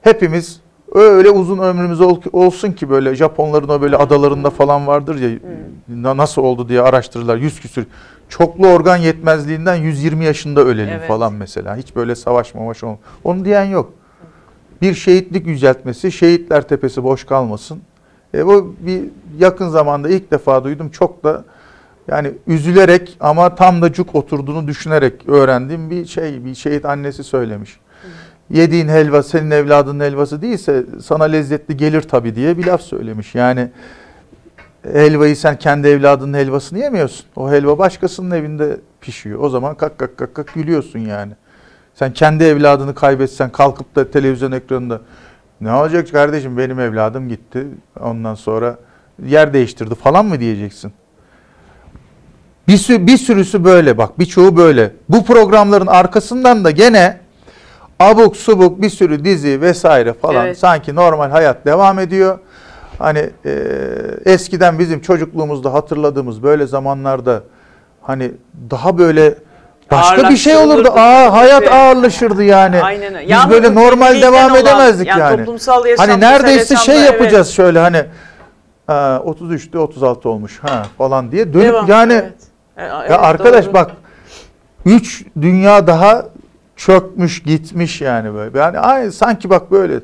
[0.00, 0.60] hepimiz
[0.94, 5.38] öyle uzun ömrümüz ol- olsun ki böyle Japonların o böyle adalarında falan vardır ya
[5.88, 7.36] na- nasıl oldu diye araştırırlar.
[7.36, 7.86] Yüz küsür.
[8.28, 11.08] Çoklu organ yetmezliğinden 120 yaşında ölelim Evet.
[11.08, 11.76] falan mesela.
[11.76, 12.98] Hiç böyle savaş olmaz.
[13.24, 13.92] Onu diyen yok.
[14.82, 17.80] Bir şehitlik yüceltmesi, şehitler tepesi boş kalmasın.
[18.34, 19.02] E, bu bir
[19.38, 20.90] yakın zamanda ilk defa duydum.
[20.90, 21.44] Çok da
[22.08, 26.44] yani üzülerek ama tam da cuk oturduğunu düşünerek öğrendiğim bir şey.
[26.44, 27.80] Bir şehit annesi söylemiş.
[28.50, 33.34] Yediğin helva senin evladının helvası değilse sana lezzetli gelir tabii diye bir laf söylemiş.
[33.34, 33.70] Yani
[34.92, 37.26] helvayı sen kendi evladının helvasını yemiyorsun.
[37.36, 39.40] O helva başkasının evinde pişiyor.
[39.40, 41.32] O zaman kak kak kak kak gülüyorsun yani.
[41.94, 45.00] Sen kendi evladını kaybetsen kalkıp da televizyon ekranında
[45.60, 47.66] ne olacak kardeşim benim evladım gitti.
[48.00, 48.76] Ondan sonra
[49.26, 50.92] yer değiştirdi falan mı diyeceksin?
[52.68, 54.92] Bir, sürü, bir sürüsü böyle bak birçoğu böyle.
[55.08, 57.20] Bu programların arkasından da gene
[57.98, 60.58] abuk subuk bir sürü dizi vesaire falan Evet.
[60.58, 62.38] sanki normal hayat devam ediyor.
[62.98, 63.52] Hani e,
[64.24, 67.42] eskiden bizim çocukluğumuzda hatırladığımız böyle zamanlarda
[68.02, 68.32] hani
[68.70, 69.34] daha böyle
[69.90, 70.88] Başka bir şey olurdu.
[70.94, 71.74] Aa hayat tabii.
[71.74, 72.82] ağırlaşırdı yani.
[72.82, 73.24] Aynen öyle.
[73.24, 75.36] Biz Yalnız böyle normal devam olan, edemezdik yani.
[75.36, 78.04] Toplumsal yaşam, Hani neredeyse şey yaşamda, yapacağız şöyle hani
[78.88, 81.54] aa, 33'te 36 olmuş ha falan diye Evet.
[81.54, 82.32] dönüp Devam, yani evet.
[82.76, 83.74] E, evet, ya arkadaş doğru.
[83.74, 83.90] bak
[84.84, 86.26] 3 dünya daha
[86.76, 88.58] çökmüş gitmiş yani böyle.
[88.58, 90.00] Yani ay sanki bak böyle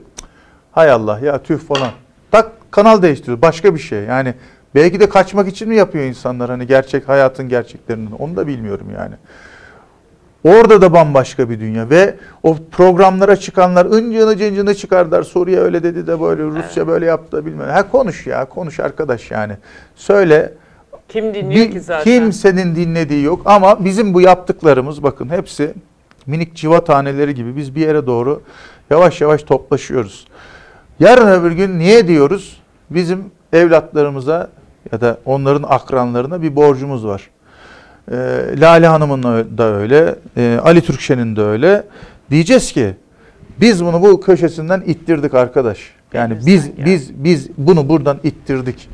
[0.73, 1.91] hay Allah ya tüh falan.
[2.31, 4.03] Tak kanal değiştiriyor başka bir şey.
[4.05, 4.35] Yani
[4.75, 9.15] belki de kaçmak için mi yapıyor insanlar hani gerçek hayatın gerçeklerinden onu da bilmiyorum yani.
[10.45, 15.23] Orada da bambaşka bir dünya ve o programlara çıkanlar ıncını cıncını çıkardılar.
[15.23, 17.69] Suriye öyle dedi de böyle Rusya böyle yaptı da bilmem.
[17.69, 19.53] Ha konuş ya konuş arkadaş yani.
[19.97, 20.55] Söyle
[21.09, 22.05] Kim dinliyor bir, ki zaten?
[22.05, 25.75] kimsenin dinlediği yok ama bizim bu yaptıklarımız bakın hepsi
[26.27, 28.43] minik civa taneleri gibi biz bir yere doğru
[28.91, 30.27] yavaş yavaş toplaşıyoruz.
[31.01, 32.62] Yarın öbür gün niye diyoruz?
[32.95, 34.49] Bizim evlatlarımıza
[34.93, 37.31] ya da onların akranlarına bir borcumuz var.
[38.11, 38.15] Ee,
[38.61, 39.23] Lale Hanım'ın
[39.59, 41.85] da öyle, e, Ali Türkşen'in de öyle.
[42.31, 42.95] Diyeceğiz ki
[43.61, 45.79] biz bunu bu köşesinden ittirdik arkadaş.
[46.13, 46.87] Yani Bilirsen biz yani.
[46.87, 48.89] biz biz bunu buradan ittirdik.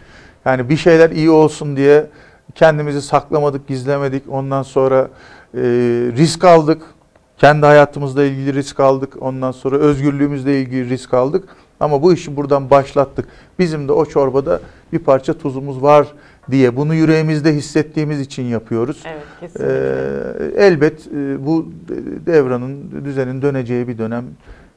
[0.44, 2.06] Yani bir şeyler iyi olsun diye
[2.54, 4.22] kendimizi saklamadık, gizlemedik.
[4.28, 5.08] Ondan sonra
[5.54, 5.60] e,
[6.16, 6.82] risk aldık.
[7.38, 9.22] Kendi hayatımızla ilgili risk aldık.
[9.22, 11.48] Ondan sonra özgürlüğümüzle ilgili risk aldık.
[11.80, 13.28] Ama bu işi buradan başlattık.
[13.58, 14.60] Bizim de o çorbada
[14.92, 16.08] bir parça tuzumuz var
[16.50, 19.02] diye bunu yüreğimizde hissettiğimiz için yapıyoruz.
[19.06, 21.68] Evet Ee, elbet e, bu
[22.26, 24.24] devranın, düzenin döneceği bir dönem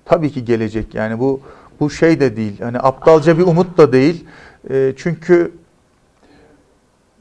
[0.06, 0.96] tabii ki gelecek.
[0.96, 1.40] Yani bu
[1.80, 2.62] bu şey de değil.
[2.62, 4.26] Hani aptalca bir umut da değil.
[4.70, 5.52] E, çünkü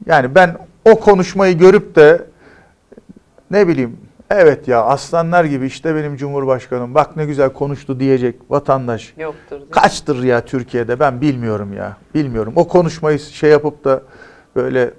[0.05, 2.25] yani ben o konuşmayı görüp de
[3.51, 3.97] ne bileyim
[4.39, 9.13] evet ya aslanlar gibi işte benim cumhurbaşkanım bak ne güzel konuştu diyecek vatandaş.
[9.17, 9.51] Yoktur.
[9.51, 9.71] değil mi?
[9.71, 11.97] Kaçtır ya Türkiye'de ben bilmiyorum ya.
[12.15, 12.53] Bilmiyorum.
[12.55, 14.01] O konuşmayı şey yapıp da
[14.55, 14.93] böyle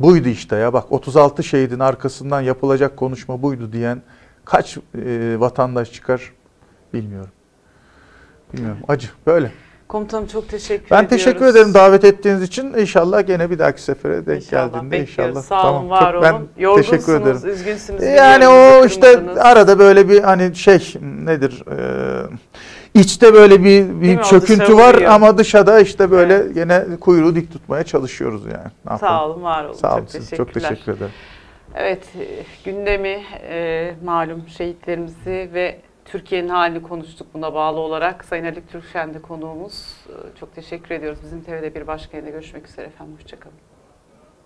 [0.00, 4.02] buydu işte ya bak 36 şehidin arkasından yapılacak konuşma buydu diyen
[4.44, 6.32] kaç e, vatandaş çıkar
[6.94, 7.30] bilmiyorum.
[8.52, 8.80] Bilmiyorum.
[8.88, 9.52] Acı böyle.
[9.88, 11.24] Komutanım çok teşekkür Ben ediyoruz.
[11.24, 12.74] teşekkür ederim davet ettiğiniz için.
[12.74, 15.36] İnşallah gene bir dahaki sefere denk İnşallah geldiğinde bekliyoruz.
[15.36, 15.42] inşallah.
[15.62, 16.48] Sağ olun, var Çok ben olun.
[16.58, 17.50] Yorgunsunuz, teşekkür ederim.
[17.54, 18.02] üzgünsünüz.
[18.02, 24.60] Yani o işte arada böyle bir hani şey nedir e, içte böyle bir, bir çöküntü
[24.62, 26.54] dışarı var ama dışarıda işte böyle Evet.
[26.54, 28.54] gene kuyruğu dik tutmaya çalışıyoruz yani.
[28.86, 28.98] Ne yapalım?
[29.00, 29.72] Sağ olun, var olun.
[29.72, 30.00] Sağ olun.
[30.00, 30.30] çok siz.
[30.36, 31.12] Çok teşekkür ederim.
[31.74, 32.02] Evet,
[32.64, 38.24] gündemi e, malum şehitlerimizi ve Türkiye'nin halini konuştuk buna bağlı olarak.
[38.24, 39.96] Sayın Ali Türkşen de konuğumuz.
[40.08, 41.18] E, çok teşekkür ediyoruz.
[41.22, 43.14] Bizim TV'de bir başka yayında görüşmek üzere efendim.
[43.14, 43.75] Hoşçakalın.